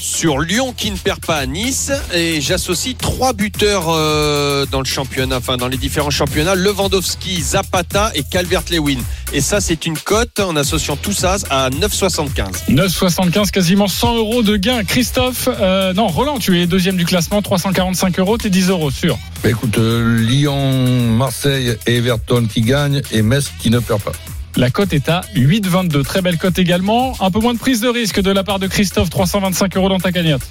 [0.00, 4.86] sur Lyon qui ne perd pas à Nice et j'associe trois buteurs euh, dans le
[4.86, 8.98] championnat, enfin dans les différents championnats, Lewandowski, Zapata et Calvert-Lewin.
[9.32, 12.70] Et ça c'est une cote en associant tout ça à 9,75.
[12.70, 14.82] 9,75, quasiment 100 euros de gain.
[14.84, 19.18] Christophe, euh, non Roland, tu es deuxième du classement, 345 euros, t'es 10 euros sûr.
[19.42, 24.12] Bah, écoute, euh, Lyon, Marseille et Everton qui gagnent et Metz qui ne perd pas.
[24.60, 26.04] La cote est à 8,22.
[26.04, 27.16] Très belle cote également.
[27.20, 29.98] Un peu moins de prise de risque de la part de Christophe, 325 euros dans
[29.98, 30.42] ta cagnotte.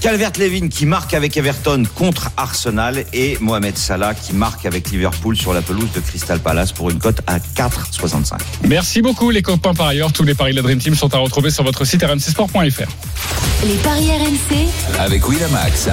[0.00, 5.52] Calvert-Levin qui marque avec Everton contre Arsenal et Mohamed Salah qui marque avec Liverpool sur
[5.52, 8.38] la pelouse de Crystal Palace pour une cote à 4,65.
[8.68, 10.12] Merci beaucoup les copains par ailleurs.
[10.12, 13.66] Tous les paris de la Dream Team sont à retrouver sur votre site rmcsport.fr.
[13.66, 14.68] Les paris RMC
[15.00, 15.88] avec Winamax.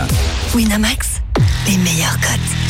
[0.53, 1.07] Winamax,
[1.65, 2.65] les meilleurs cotes.